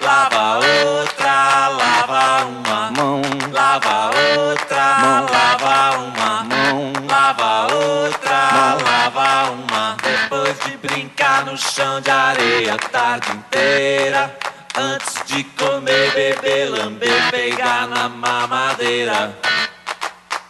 [0.00, 9.96] lava outra, lava uma mão, lava outra, lava uma mão, lava outra, lava uma.
[10.02, 14.36] Depois de brincar no chão de areia a tarde inteira,
[14.76, 19.34] antes de comer, beber, lamber, pegar na mamadeira.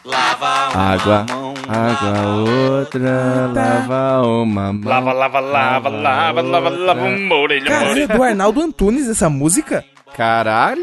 [0.05, 4.89] Lava uma Água, mão, água, outra, lava uma mão.
[4.91, 8.09] Lava, lava, lava, lava, lava, lava, uma orelha, uma Cara, é orelha.
[8.09, 9.83] do Arnaldo Antunes essa música?
[10.15, 10.83] Caralho!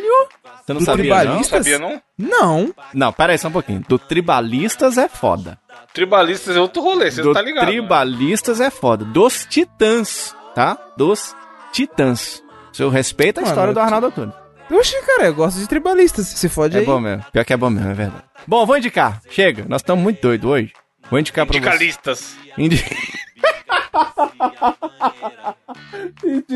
[0.66, 1.22] Você não Do sabia, não?
[1.22, 1.66] Tribalistas?
[1.68, 2.02] Sabia não?
[2.18, 2.74] Não.
[2.94, 3.84] Não, pera aí só um pouquinho.
[3.88, 5.58] Do Tribalistas é foda.
[5.94, 7.66] Tribalistas é outro rolê, você Do tá ligado.
[7.66, 7.72] né?
[7.72, 9.06] Tribalistas é foda.
[9.06, 10.78] Dos Titãs, tá?
[10.98, 11.36] Dos
[11.72, 12.42] Titãs.
[12.74, 14.36] Você respeita a Mano, história do eu- Arnaldo Antunes.
[14.72, 16.28] Oxi, cara, eu gosto de tribalistas.
[16.28, 16.86] Se fode É aí.
[16.86, 17.24] bom mesmo.
[17.32, 18.24] Pior que é bom mesmo, é verdade.
[18.48, 19.22] Bom, vou indicar.
[19.30, 20.74] Chega, nós estamos muito doidos hoje.
[21.10, 21.60] Vou indicar pra você.
[21.60, 22.36] Indicalistas.
[22.58, 22.84] Indi...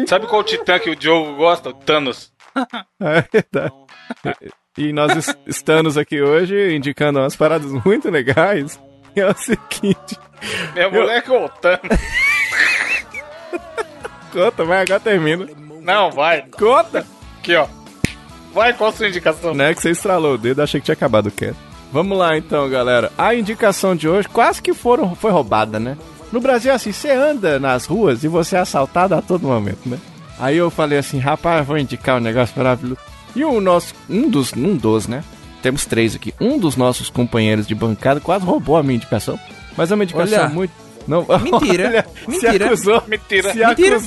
[0.07, 1.69] Sabe qual titã que o Diogo gosta?
[1.69, 2.31] O Thanos.
[3.01, 3.73] É verdade.
[4.77, 8.79] E nós es- estamos aqui hoje indicando umas paradas muito legais.
[9.15, 10.17] E é o seguinte.
[10.73, 11.81] Minha mulher que é o Thanos.
[14.31, 15.47] Conta, vai, agora termina.
[15.81, 16.41] Não, vai.
[16.49, 17.05] Conta!
[17.39, 17.67] Aqui, ó.
[18.55, 19.53] Vai, qual a sua indicação?
[19.53, 21.57] Não é que você estralou o dedo, achei que tinha acabado o cast.
[21.91, 23.11] Vamos lá então, galera.
[23.17, 25.97] A indicação de hoje quase que foram, foi roubada, né?
[26.31, 29.97] No Brasil, assim, você anda nas ruas e você é assaltado a todo momento, né?
[30.39, 32.99] Aí eu falei assim, rapaz, vou indicar um negócio maravilhoso.
[33.35, 35.21] E o nosso, um dos, um dos, né?
[35.61, 36.33] Temos três aqui.
[36.39, 39.37] Um dos nossos companheiros de bancada quase roubou a minha indicação.
[39.75, 40.49] Mas é uma indicação Olha.
[40.49, 40.71] muito...
[41.05, 41.87] Não, Mentira.
[41.87, 42.51] olha, Mentira.
[42.51, 43.51] Se acusou, Mentira.
[43.51, 43.99] se Mentira.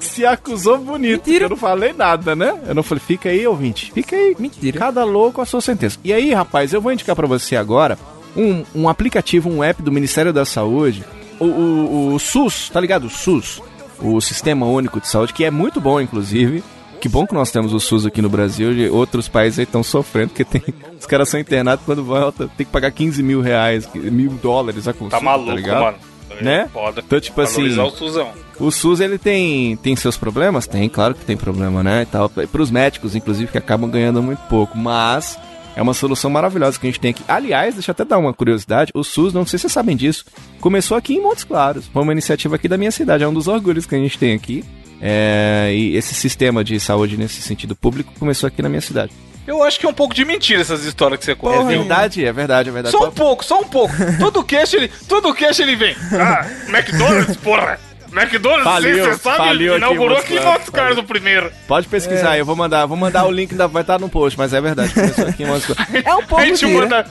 [0.00, 1.26] Se acusou bonito.
[1.26, 1.44] Mentira.
[1.46, 2.58] Eu não falei nada, né?
[2.66, 3.90] Eu não falei, fica aí, ouvinte.
[3.92, 4.36] Fica aí.
[4.38, 4.78] Mentira.
[4.78, 5.98] Cada louco a sua sentença.
[6.04, 7.98] E aí, rapaz, eu vou indicar pra você agora
[8.36, 11.04] um, um aplicativo, um app do Ministério da Saúde.
[11.40, 13.06] O, o, o SUS, tá ligado?
[13.06, 13.62] O SUS,
[14.00, 16.62] o Sistema Único de Saúde, que é muito bom, inclusive.
[17.00, 19.84] Que bom que nós temos o SUS aqui no Brasil e outros países aí estão
[19.84, 20.60] sofrendo, porque tem,
[20.98, 24.92] os caras são internados quando volta, tem que pagar 15 mil reais, mil dólares a
[24.92, 25.80] consulta, Tá maluco, ligado?
[25.84, 25.96] mano.
[26.40, 26.68] Né?
[26.72, 27.02] Foda.
[27.04, 28.32] Então, tipo assim, Valorizar o Suzão.
[28.60, 30.66] o SUS ele tem, tem seus problemas?
[30.66, 32.02] Tem, claro que tem problema, né?
[32.02, 32.28] E tal.
[32.28, 34.76] Para os médicos, inclusive, que acabam ganhando muito pouco.
[34.76, 35.38] Mas
[35.74, 37.22] é uma solução maravilhosa que a gente tem aqui.
[37.28, 40.24] Aliás, deixa eu até dar uma curiosidade: o SUS, não sei se vocês sabem disso,
[40.60, 41.86] começou aqui em Montes Claros.
[41.86, 43.24] Foi uma iniciativa aqui da minha cidade.
[43.24, 44.64] É um dos orgulhos que a gente tem aqui.
[45.00, 49.12] É, e esse sistema de saúde nesse sentido público começou aqui na minha cidade.
[49.48, 51.56] Eu acho que é um pouco de mentira essas histórias que você conta.
[51.56, 52.94] É verdade, é verdade, é verdade.
[52.94, 53.94] Só um pouco, só um pouco.
[54.20, 55.96] Todo cash ele, todo cash ele vem.
[56.12, 57.78] Ah, McDonald's, porra.
[58.12, 61.50] McDonald's, Faliu, você sabe, faliu inaugurou aqui em Montes Claros o primeiro.
[61.66, 64.52] Pode pesquisar, eu vou mandar, vou mandar o link, da, vai estar no post, mas
[64.52, 64.92] é verdade.
[64.94, 65.92] Começou aqui em Montes Claros.
[66.04, 66.86] É um pouco A gente mentira.
[66.86, 67.06] manda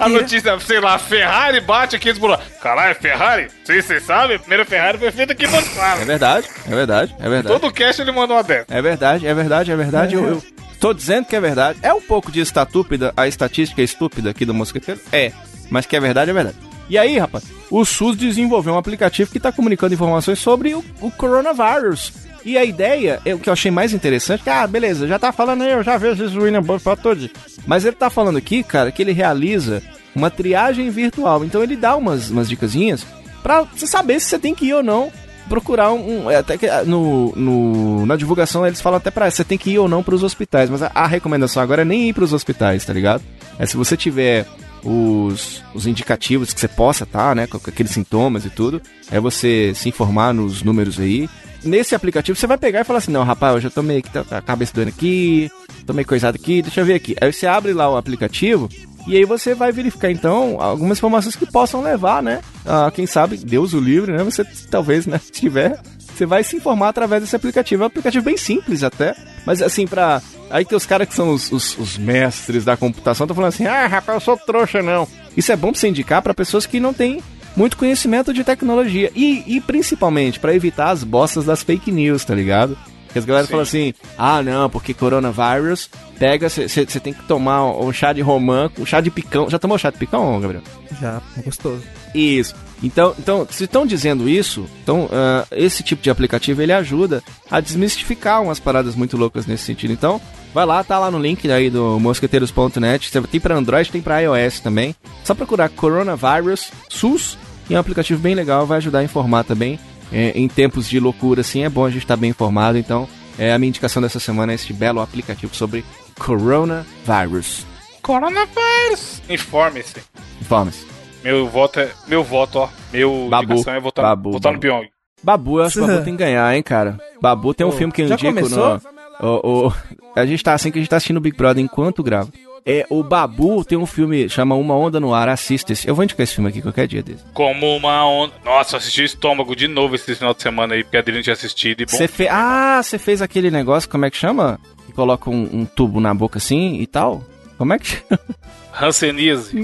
[0.00, 2.20] a notícia, sei lá, Ferrari bate aqui e eles
[2.60, 3.48] Caralho, Ferrari?
[3.64, 6.04] Sei se você sabe, a primeira Ferrari foi feita aqui em Montes É Claros.
[6.04, 7.60] verdade, é verdade, é verdade.
[7.60, 8.66] Todo cash ele manda uma dessa.
[8.68, 10.14] É verdade, é verdade, é verdade.
[10.16, 10.42] Eu, eu
[10.80, 11.78] tô dizendo que é verdade.
[11.82, 15.00] É um pouco de estatúpida, a estatística estúpida aqui do Mosqueteiro?
[15.12, 15.32] É.
[15.70, 16.56] Mas que é verdade, é verdade.
[16.88, 21.10] E aí, rapaz, o SUS desenvolveu um aplicativo que tá comunicando informações sobre o, o
[21.10, 22.12] coronavírus.
[22.44, 25.32] E a ideia, é o que eu achei mais interessante, que, ah, beleza, já tá
[25.32, 27.28] falando aí, eu já vejo isso William pra todos.
[27.66, 29.82] Mas ele tá falando aqui, cara, que ele realiza
[30.14, 31.44] uma triagem virtual.
[31.44, 33.04] Então ele dá umas, umas dicasinhas
[33.42, 35.12] pra você saber se você tem que ir ou não
[35.48, 36.30] procurar um.
[36.30, 39.70] é, até que ah, no, no- na divulgação eles falam até pra você tem que
[39.70, 42.84] ir ou não pros hospitais, mas a, a recomendação agora é nem ir pros hospitais,
[42.84, 43.22] tá ligado?
[43.58, 44.46] É se você tiver
[44.84, 48.80] os, os indicativos que você possa estar, né, com aqueles sintomas e tudo,
[49.10, 51.28] é você se informar nos números aí.
[51.64, 54.22] Nesse aplicativo você vai pegar e falar assim: não, rapaz, eu já tomei aqui, tá
[54.22, 55.50] tá a cabeça doendo aqui,
[55.86, 57.16] tomei coisado aqui, deixa eu ver aqui.
[57.20, 58.68] Aí você abre lá o aplicativo
[59.06, 62.40] e aí você vai verificar então algumas informações que possam levar, né?
[62.64, 64.22] A, quem sabe, Deus o livre, né?
[64.24, 65.78] Você talvez, né, tiver,
[66.14, 67.82] você vai se informar através desse aplicativo.
[67.82, 69.14] É um aplicativo bem simples até,
[69.46, 70.20] mas assim, pra.
[70.48, 73.66] Aí tem os caras que são os, os- os mestres da computação, estão falando assim:
[73.66, 75.06] ah, rapaz, eu sou trouxa, não.
[75.36, 77.20] Isso é bom pra você indicar pra pessoas que não têm
[77.56, 82.34] muito conhecimento de tecnologia e, e principalmente pra evitar as bostas das fake news, tá
[82.34, 82.76] ligado?
[83.16, 85.88] Porque as galera falam assim, ah não, porque coronavírus,
[86.18, 89.48] pega, você tem que tomar um chá de romã, um chá de picão.
[89.48, 90.62] Já tomou chá de picão, Gabriel?
[91.00, 91.82] Já, gostoso.
[92.14, 92.54] Isso.
[92.82, 97.58] Então, então se estão dizendo isso, então ah, esse tipo de aplicativo ele ajuda a
[97.58, 99.94] desmistificar umas paradas muito loucas nesse sentido.
[99.94, 100.20] Então,
[100.52, 103.10] vai lá, tá lá no link aí do mosqueteiros.net.
[103.10, 104.94] Tem para Android, tem para iOS também.
[105.24, 107.38] Só procurar Coronavirus SUS
[107.70, 109.78] e é um aplicativo bem legal, vai ajudar a informar também.
[110.12, 112.78] É, em tempos de loucura, assim, é bom a gente estar bem informado.
[112.78, 115.84] Então, é, a minha indicação dessa semana é este belo aplicativo sobre
[116.18, 117.66] Coronavirus.
[118.02, 119.20] Coronavírus!
[119.28, 120.00] Informe-se.
[120.40, 120.86] Informe-se.
[121.24, 121.90] Meu voto é.
[122.06, 122.68] Meu voto, ó.
[122.92, 123.52] Meu Babu.
[123.52, 124.68] indicação é votar, Babu, votar no Babu.
[124.80, 124.88] Pyong.
[125.22, 126.98] Babu, eu acho que o Babu tem que ganhar, hein, cara.
[127.20, 128.80] Babu tem um filme que eu já indico começou?
[129.20, 129.28] no.
[129.42, 129.72] O, o-
[130.14, 132.28] a gente tá assim que a gente tá assistindo o Big Brother enquanto grava.
[132.68, 135.86] É, o Babu tem um filme, chama Uma Onda no Ar, assista esse.
[135.86, 137.22] Eu vou indicar esse filme aqui qualquer dia desse.
[137.32, 138.32] Como uma onda.
[138.44, 141.32] Nossa, assisti o estômago de novo esse final de semana aí, porque a Adriana tinha
[141.34, 141.96] assistido e bom.
[142.08, 142.28] Fez.
[142.28, 144.58] Ah, você fez aquele negócio, como é que chama?
[144.84, 147.22] Que coloca um, um tubo na boca assim e tal?
[147.56, 148.20] Como é que chama?
[148.80, 149.56] Hanseníase.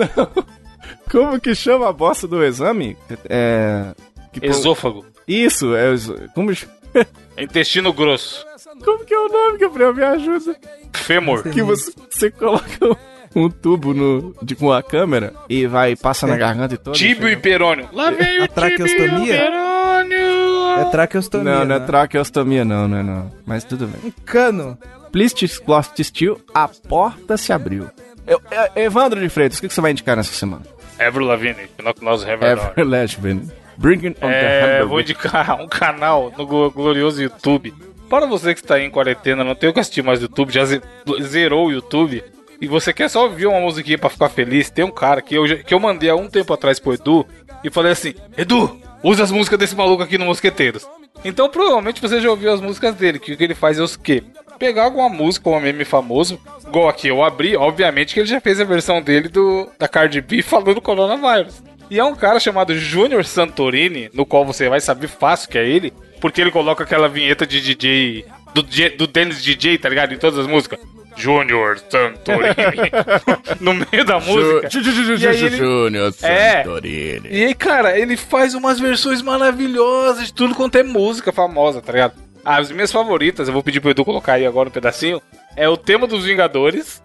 [1.11, 2.97] Como que chama a bosta do exame?
[3.29, 3.95] É.
[4.33, 5.05] que pô- Esôfago.
[5.27, 5.93] Isso, é.
[6.35, 6.53] Como,
[7.39, 8.45] Intestino grosso.
[8.85, 9.95] como que é o nome, Gabriel?
[9.95, 10.57] Me ajuda.
[10.95, 11.43] Fêmur.
[11.45, 12.97] Que você, você coloca
[13.35, 16.95] um tubo no, de, com a câmera e vai, passa na garganta e todo.
[16.95, 17.89] Tíbio e perônio.
[17.93, 20.53] Lá vem o tíbio e perônio.
[20.79, 21.45] É traqueostomia.
[21.59, 21.87] Não, não é né?
[21.87, 23.33] traqueostomia, não, não é não.
[23.47, 24.01] Mas tudo bem.
[24.05, 24.79] Um cano.
[25.11, 25.61] Plistis
[26.03, 27.89] Steel, a porta se abriu.
[28.27, 30.63] Eu, eu- Evandro de Freitas, o que que você vai indicar nessa semana?
[30.99, 32.49] Avril Lavigne, Knock Nose Heaven.
[32.49, 33.51] Ever Lashman.
[33.77, 37.73] Bring it on the É, vou indicar um canal no glo- glorioso YouTube.
[38.09, 40.53] Para você que está aí em quarentena, não tem o que assistir mais do YouTube,
[40.53, 40.83] já ze-
[41.23, 42.23] zerou o YouTube,
[42.61, 45.45] e você quer só ouvir uma musiquinha pra ficar feliz, tem um cara que eu,
[45.65, 47.27] que eu mandei há um tempo atrás pro Edu,
[47.65, 50.87] e falei assim, Edu, usa as músicas desse maluco aqui no Mosqueteiros.
[51.25, 53.89] Então provavelmente você já ouviu as músicas dele, que o que ele faz é o
[53.99, 54.23] quê?
[54.59, 58.61] Pegar alguma música, um meme famoso, igual aqui eu abri, obviamente que ele já fez
[58.61, 61.63] a versão dele do da Cardi B falando do coronavírus.
[61.93, 65.69] E é um cara chamado Júnior Santorini, no qual você vai saber fácil que é
[65.69, 68.25] ele, porque ele coloca aquela vinheta de DJ,
[68.55, 68.63] do,
[68.97, 70.15] do Dennis DJ, tá ligado?
[70.15, 70.79] Em todas as músicas.
[71.15, 72.91] Júnior Santorini.
[73.61, 74.71] no meio da música.
[74.71, 76.63] Júnior É.
[76.63, 77.29] Santorini.
[77.31, 81.93] E aí, cara, ele faz umas versões maravilhosas de tudo quanto é música famosa, tá
[81.93, 82.15] ligado?
[82.43, 85.21] As minhas favoritas, eu vou pedir pro Edu colocar aí agora um pedacinho,
[85.55, 87.03] é o tema dos Vingadores.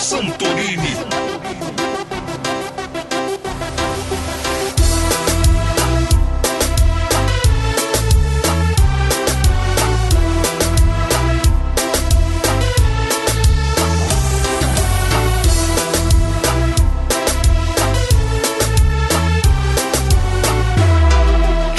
[0.00, 0.96] Santorini.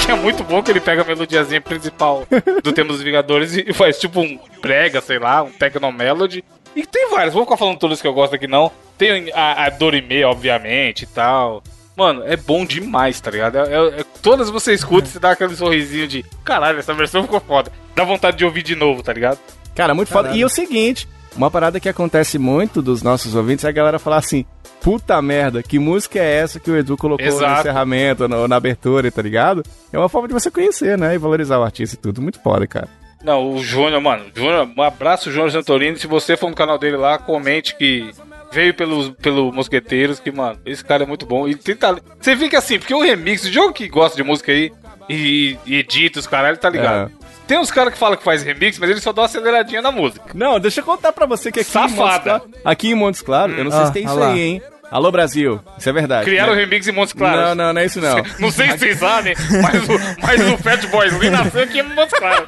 [0.08, 2.24] É muito bom que ele pega a melodiazinha principal
[2.62, 6.44] do tema dos Vingadores e faz tipo um prega, sei lá, um techno melody.
[6.74, 8.70] E tem vários, vou ficar falando todos que eu gosto aqui não.
[8.96, 11.62] Tem a, a Dorime, obviamente e tal.
[11.96, 13.58] Mano, é bom demais, tá ligado?
[13.58, 17.22] É, é- é- todas você escuta e você dá aquele sorrisinho de caralho, essa versão
[17.22, 17.70] ficou foda.
[17.94, 19.38] Dá vontade de ouvir de novo, tá ligado?
[19.74, 20.30] Cara, muito foda.
[20.34, 21.06] E é o seguinte,
[21.36, 24.46] uma parada que acontece muito dos nossos ouvintes é a galera falar assim,
[24.80, 27.60] puta merda, que música é essa que o Edu colocou no Exato.
[27.60, 29.62] encerramento, ou na abertura, tá ligado?
[29.92, 31.14] É uma forma de você conhecer, né?
[31.14, 32.22] E valorizar o artista e tudo.
[32.22, 32.88] Muito foda, cara.
[33.24, 35.96] Não, o Júnior, mano, Júnior, um abraço, Júnior Santorini.
[35.96, 38.10] Se você for no canal dele lá, comente que
[38.50, 41.46] veio pelos, pelo Mosqueteiros, que, mano, esse cara é muito bom.
[41.48, 42.04] E tem talento.
[42.20, 44.72] Você fica assim, porque o remix, o jogo que gosta de música aí
[45.08, 47.10] e, e edita os caralho, tá ligado?
[47.18, 47.22] É.
[47.46, 49.90] Tem uns caras que falam que faz remix, mas eles só dão uma aceleradinha na
[49.90, 50.26] música.
[50.34, 52.22] Não, deixa eu contar pra você que aqui em Montes Safada.
[52.40, 54.32] Claros, aqui em Montes Claros, eu não sei Ah, se tem isso lá.
[54.32, 54.62] aí, hein?
[54.92, 55.58] Alô, Brasil.
[55.78, 56.26] Isso é verdade.
[56.26, 56.60] Criaram o né?
[56.60, 57.40] remix em Montes Claros.
[57.40, 58.22] Não, não, não é isso não.
[58.38, 61.82] Não sei se vocês sabem, mas o, mas o Fat Boy Slim nasceu aqui em
[61.82, 62.46] Montes Claros.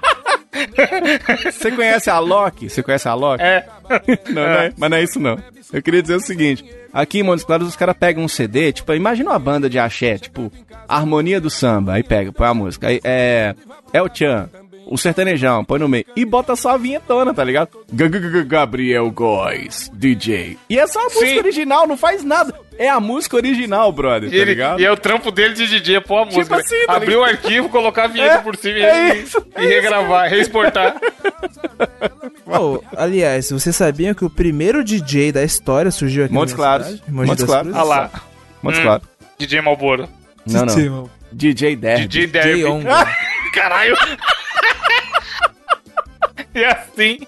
[1.58, 2.68] Você conhece a Loki?
[2.68, 3.42] Você conhece a Loki?
[3.42, 3.66] É.
[4.28, 5.38] Não, não é, mas não é isso não.
[5.72, 8.92] Eu queria dizer o seguinte: aqui em Montes Claros os caras pegam um CD, tipo,
[8.94, 10.50] imagina uma banda de axé, tipo,
[10.88, 12.88] Harmonia do Samba, aí pega, põe a música.
[12.88, 13.54] Aí é.
[13.92, 14.48] É o Chan,
[14.86, 16.04] o sertanejão, põe no meio.
[16.16, 17.70] E bota só a vinhetona, tá ligado?
[17.92, 20.56] G- G- G- Gabriel Góes, DJ.
[20.68, 21.38] E é só a música Sim.
[21.38, 22.54] original, não faz nada.
[22.76, 24.80] É a música original, brother, E, tá ele- ligado?
[24.80, 26.56] e é o trampo dele de DJ pôr a música.
[26.56, 26.62] né?
[26.64, 29.46] assim, tá Abrir o arquivo, colocar a vinheta É, por cima e- é e, isso,
[29.56, 30.96] e regravar, reexportar.
[32.46, 36.86] Ô, aliás, vocês sabiam que o primeiro DJ da história surgiu aqui Montes Claros.
[36.88, 37.02] cidade?
[37.08, 37.72] Montes das Claros.
[37.72, 37.80] Cruzes?
[37.80, 38.10] Ah lá.
[38.62, 38.82] Montes Hum.
[38.82, 39.06] Claros.
[39.38, 40.08] DJ Malboro.
[40.46, 40.74] Não, não.
[40.74, 41.10] DJ.
[41.32, 42.06] DJ Derby.
[42.08, 42.64] DJ DJ Derby.
[42.64, 43.06] Onga.
[43.54, 43.96] Caralho.
[46.54, 47.18] e assim,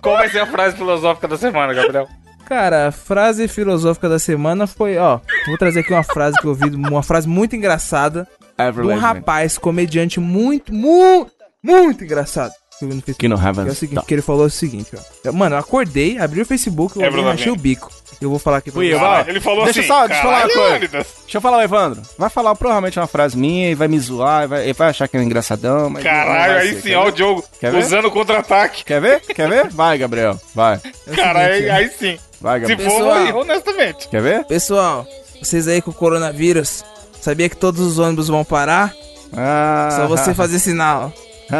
[0.00, 2.08] qual vai ser a frase filosófica da semana, Gabriel?
[2.46, 6.50] Cara, a frase filosófica da semana foi, ó, vou trazer aqui uma frase que eu
[6.50, 8.26] ouvi, uma frase muito engraçada
[8.56, 11.30] Ever de um rapaz, comediante muito, muito,
[11.62, 12.52] muito engraçado.
[12.78, 13.18] que no Facebook.
[13.18, 13.28] Que
[13.64, 14.90] Que é o seguinte, que ele falou o seguinte,
[15.26, 15.32] ó.
[15.32, 17.90] Mano, eu acordei, abri o Facebook, eu achei o bico.
[18.20, 18.98] Eu vou falar aqui pra Fui eu.
[19.28, 20.70] Ele falou deixa assim, Só, deixa eu falar uma "Caralho, coisa.
[20.70, 22.02] Leônidas." Deixa eu falar, o Evandro.
[22.18, 25.06] Vai falar provavelmente uma frase minha e vai me zoar, e vai, ele vai achar
[25.06, 26.02] que é engraçadão, mas.
[26.02, 26.82] Caralho, aí ser.
[26.82, 27.10] sim, ó o?
[27.12, 27.44] Diogo
[27.78, 28.84] usando o contra-ataque.
[28.84, 29.20] Quer ver?
[29.20, 29.68] Quer ver?
[29.68, 30.38] Vai, Gabriel.
[30.54, 30.80] Vai.
[31.06, 32.18] É Caralho, seguinte, aí, aí sim.
[32.40, 32.90] Vai, Se Gabriel.
[32.90, 33.16] for, Pessoal.
[33.16, 34.08] aí, honestamente.
[34.08, 34.44] Quer ver?
[34.46, 35.06] Pessoal,
[35.40, 36.84] vocês aí com o coronavírus,
[37.20, 38.92] sabia que todos os ônibus vão parar?
[39.36, 41.12] Ah, Só você fazer sinal.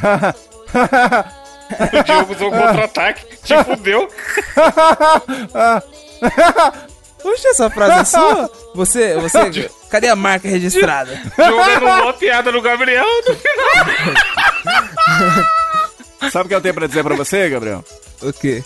[1.70, 4.08] O Diogo usou contra-ataque, te fudeu.
[7.22, 8.50] Puxa, essa frase é sua?
[8.74, 11.20] Você, você, cadê a marca registrada?
[11.36, 14.70] Jogando uma piada no Gabriel no final.
[16.30, 17.84] Sabe o que eu tenho pra dizer pra você, Gabriel?
[18.22, 18.64] O quê?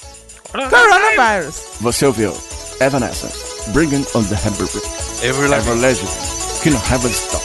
[0.53, 1.57] Coronavirus.
[1.81, 2.37] Você ouviu
[2.81, 4.83] Evanescence, Bringing on the Hamburger,
[5.23, 6.11] Ever Ever Legend,
[6.63, 7.45] que não have stop.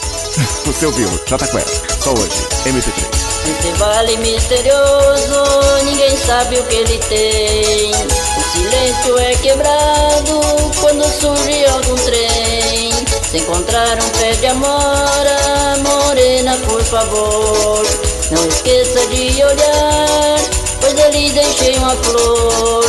[0.66, 3.28] Você ouviu J Quest, só hoje, MP3.
[3.45, 5.43] Esse vale misterioso,
[5.83, 7.91] ninguém sabe o que ele tem.
[7.91, 10.39] O silêncio é quebrado
[10.79, 12.91] quando surge algum trem.
[13.29, 17.85] Se encontrar um pé de amora, morena, por favor.
[18.31, 20.39] Não esqueça de olhar,
[20.81, 22.85] pois ali deixei uma flor.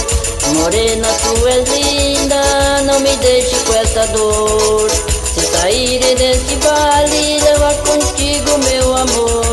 [0.55, 4.91] Morena, tu és linda, não me deixe com essa dor.
[5.35, 9.50] Se sair desse vale, leva contigo meu amor.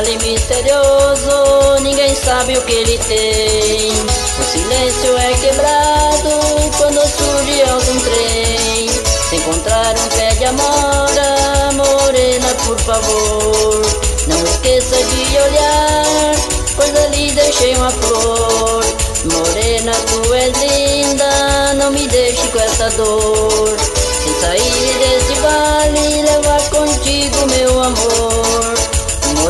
[0.00, 3.92] Vale misterioso, ninguém sabe o que ele tem.
[3.92, 8.88] O silêncio é quebrado quando surge algum trem.
[9.28, 13.82] Se encontrar um pé de amora, morena, por favor.
[14.26, 16.34] Não esqueça de olhar,
[16.76, 18.84] pois ali deixei uma flor.
[19.24, 23.76] Morena, tu és linda, não me deixe com essa dor.
[24.24, 28.49] Se sair desse vale, levar contigo meu amor.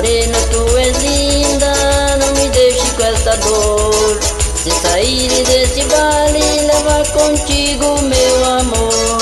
[0.01, 4.18] Morena, tu és linda, não me deixe com essa dor.
[4.57, 9.20] Se sair desse vale, levar contigo meu amor.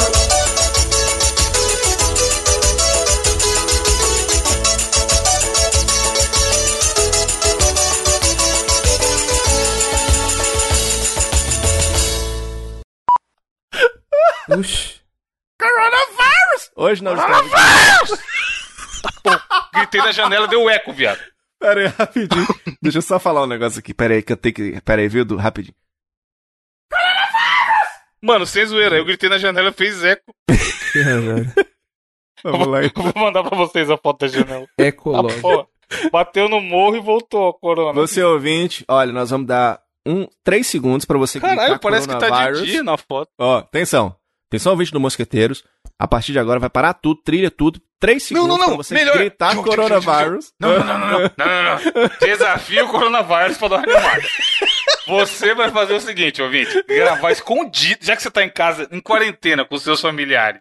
[14.46, 14.98] Puxa.
[16.76, 18.27] Hoje nós estamos.
[19.78, 21.20] Gritei na janela, deu eco, viado.
[21.58, 22.46] Pera aí, rapidinho.
[22.80, 23.92] Deixa eu só falar um negócio aqui.
[23.92, 24.80] Pera aí, que eu tenho que.
[24.80, 25.36] Pera aí, viu, Du?
[25.36, 25.74] Rapidinho.
[28.20, 30.34] Mano, sem zoeira, eu gritei na janela, fez eco.
[32.42, 33.06] Vamos lá, então.
[33.06, 34.66] Eu vou mandar pra vocês a foto da janela.
[34.78, 35.68] Ecológico.
[36.12, 37.92] Bateu no morro e voltou a corona.
[37.94, 42.18] Você ouvinte, olha, nós vamos dar um, três segundos pra você Caralho, gritar parece que
[42.18, 43.30] tá de dia na foto.
[43.38, 44.14] Ó, atenção.
[44.48, 45.64] Atenção, ouvinte do Mosqueteiros.
[45.98, 47.80] A partir de agora vai parar tudo, trilha tudo.
[48.00, 49.16] Três segundos não, não, pra você melhor.
[49.16, 50.52] gritar Diogo, Diogo, coronavírus.
[50.60, 52.10] Não, não, não, não, não, não, não, não.
[52.20, 54.22] Desafio o coronavírus pra dar uma animada.
[55.08, 59.00] Você vai fazer o seguinte, ouvinte, gravar escondido, já que você tá em casa, em
[59.00, 60.60] quarentena com seus familiares.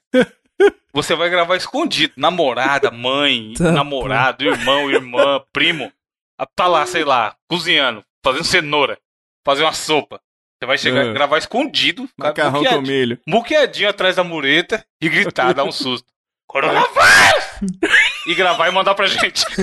[0.93, 5.91] Você vai gravar escondido, namorada, mãe, Tá, namorado, irmão, irmã, primo.
[6.55, 8.97] Tá lá, sei lá, cozinhando, fazendo cenoura,
[9.45, 10.19] fazer uma sopa.
[10.59, 11.13] Você vai chegar, É.
[11.13, 13.19] gravar escondido, Macarrão com milho.
[13.27, 16.07] muqueadinho atrás da mureta e gritar, dar um susto.
[16.47, 16.95] Coronavírus!
[18.27, 19.45] e gravar e mandar pra gente.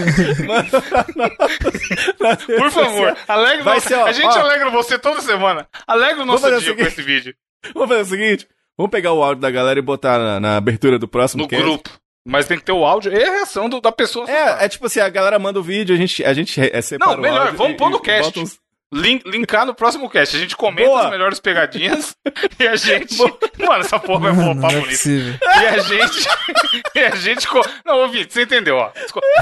[2.58, 4.40] Por favor, alegre Vai nosso- ser, ó, A gente ó.
[4.40, 5.66] alegra você toda semana.
[5.86, 7.34] Alegra o nosso fazer o dia com esse vídeo.
[7.72, 10.98] Vamos fazer o seguinte: vamos pegar o áudio da galera e botar na, na abertura
[10.98, 11.62] do próximo No cast.
[11.64, 11.90] grupo.
[12.26, 14.30] Mas tem que ter o áudio e a reação do- da pessoa.
[14.30, 17.12] É, é tipo assim, a galera manda o vídeo, a gente, a gente é, separa
[17.12, 18.38] Não, o melhor, áudio vamos e- pôr no e cast.
[18.40, 18.58] uns-
[18.92, 20.36] Link- linkar no próximo cast.
[20.36, 21.04] A gente comenta Boa.
[21.04, 22.16] as melhores pegadinhas
[22.60, 23.16] e a gente.
[23.58, 24.90] Mano, essa porra vai Mano, flopar não é bonito.
[24.96, 25.34] possível.
[25.42, 26.28] E a gente.
[26.94, 27.48] e a gente.
[27.48, 28.92] co- Não, ouvinte, você entendeu, ó.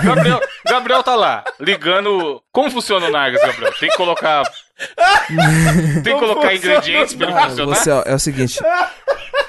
[0.03, 2.43] Gabriel, Gabriel tá lá, ligando.
[2.51, 3.72] Como funciona o Nargas, Gabriel?
[3.78, 4.43] Tem que colocar.
[6.03, 7.74] Tem que Como colocar funciona ingredientes pra ele funcionar?
[7.76, 8.59] você, ó, é o seguinte.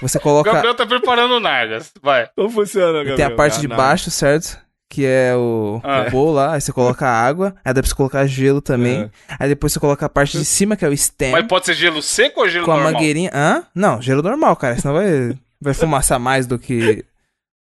[0.01, 0.51] Você O coloca.
[0.51, 1.93] Gabriel tá preparando o Nargas.
[2.01, 2.27] Vai.
[2.35, 3.15] Como funciona, Gabriel?
[3.15, 3.77] Tem a parte de não.
[3.77, 4.57] baixo, certo?
[4.93, 6.05] Que é o, Ah.
[6.07, 9.09] o bowl lá, aí você coloca a água, aí dá pra você colocar gelo também.
[9.39, 11.73] Aí depois você coloca a parte de cima, que é o stem, Mas pode ser
[11.73, 12.93] gelo seco ou gelo com a normal?
[12.93, 13.31] mangueirinha.
[13.33, 13.65] Hã?
[13.73, 17.03] Não, gelo normal, cara, senão vai, vai fumaçar mais do que.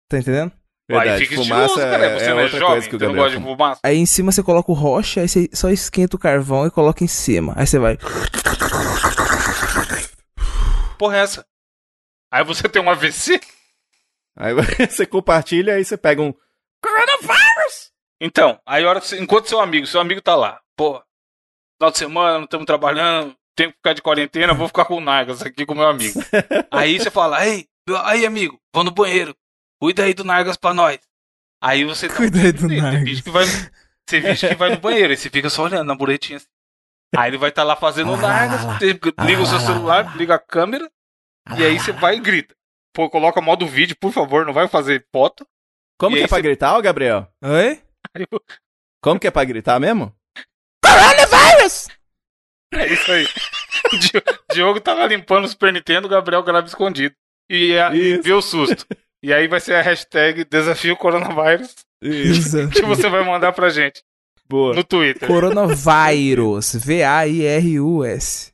[0.10, 0.54] Tá entendendo?
[0.90, 2.06] Verdade, aí fica fumaça estiloso, cara.
[2.06, 3.48] é- Você é não é outra jovem, coisa que o você não gosta de fuma.
[3.58, 3.82] fumaça.
[3.84, 7.04] Aí em cima você coloca o rocha, aí você só esquenta o carvão e coloca
[7.04, 7.52] em cima.
[7.58, 7.98] Aí você vai.
[10.98, 11.46] Porra é essa?
[12.32, 13.40] Aí você tem um AVC?
[14.38, 14.54] Aí
[14.90, 16.34] você compartilha, aí você pega um.
[18.20, 21.02] Então, aí hora enquanto seu amigo, seu amigo tá lá, pô,
[21.78, 25.02] final de semana, não estamos trabalhando, tenho que ficar de quarentena, vou ficar com o
[25.02, 26.20] Nargas aqui com meu amigo.
[26.72, 27.66] aí você fala, aí,
[28.04, 29.36] aí amigo, vou no banheiro,
[29.80, 31.00] cuida aí do Nargas pra nós.
[31.62, 33.04] Aí você um Cuida aí do Nargas.
[33.04, 35.96] finge que vai, você finge que vai no banheiro, aí você fica só olhando na
[35.96, 36.48] muretinha assim.
[37.16, 40.40] Aí ele vai estar lá fazendo o Nargas, você liga o seu celular, liga a
[40.40, 40.90] câmera,
[41.58, 42.56] e aí você vai e grita.
[42.94, 45.48] Pô, coloca modo vídeo, por favor, não vai fazer foto.
[46.00, 47.28] Como E que é pra você- gritar, ô Gabriel?
[47.44, 47.82] Oi?
[49.02, 50.14] Como que é pra gritar mesmo?
[52.74, 53.26] É isso aí.
[54.54, 57.16] Diogo lá limpando o Super Nintendo, o Gabriel grava escondido.
[57.50, 58.86] E, a- vê o susto.
[59.24, 62.68] E aí vai ser a hashtag Desafio Coronavírus Isso.
[62.70, 64.04] que você vai mandar pra gente
[64.48, 64.76] Boa.
[64.76, 65.28] no Twitter.
[65.28, 66.76] Coronavírus.
[66.76, 68.54] V-A-I-R-U-S.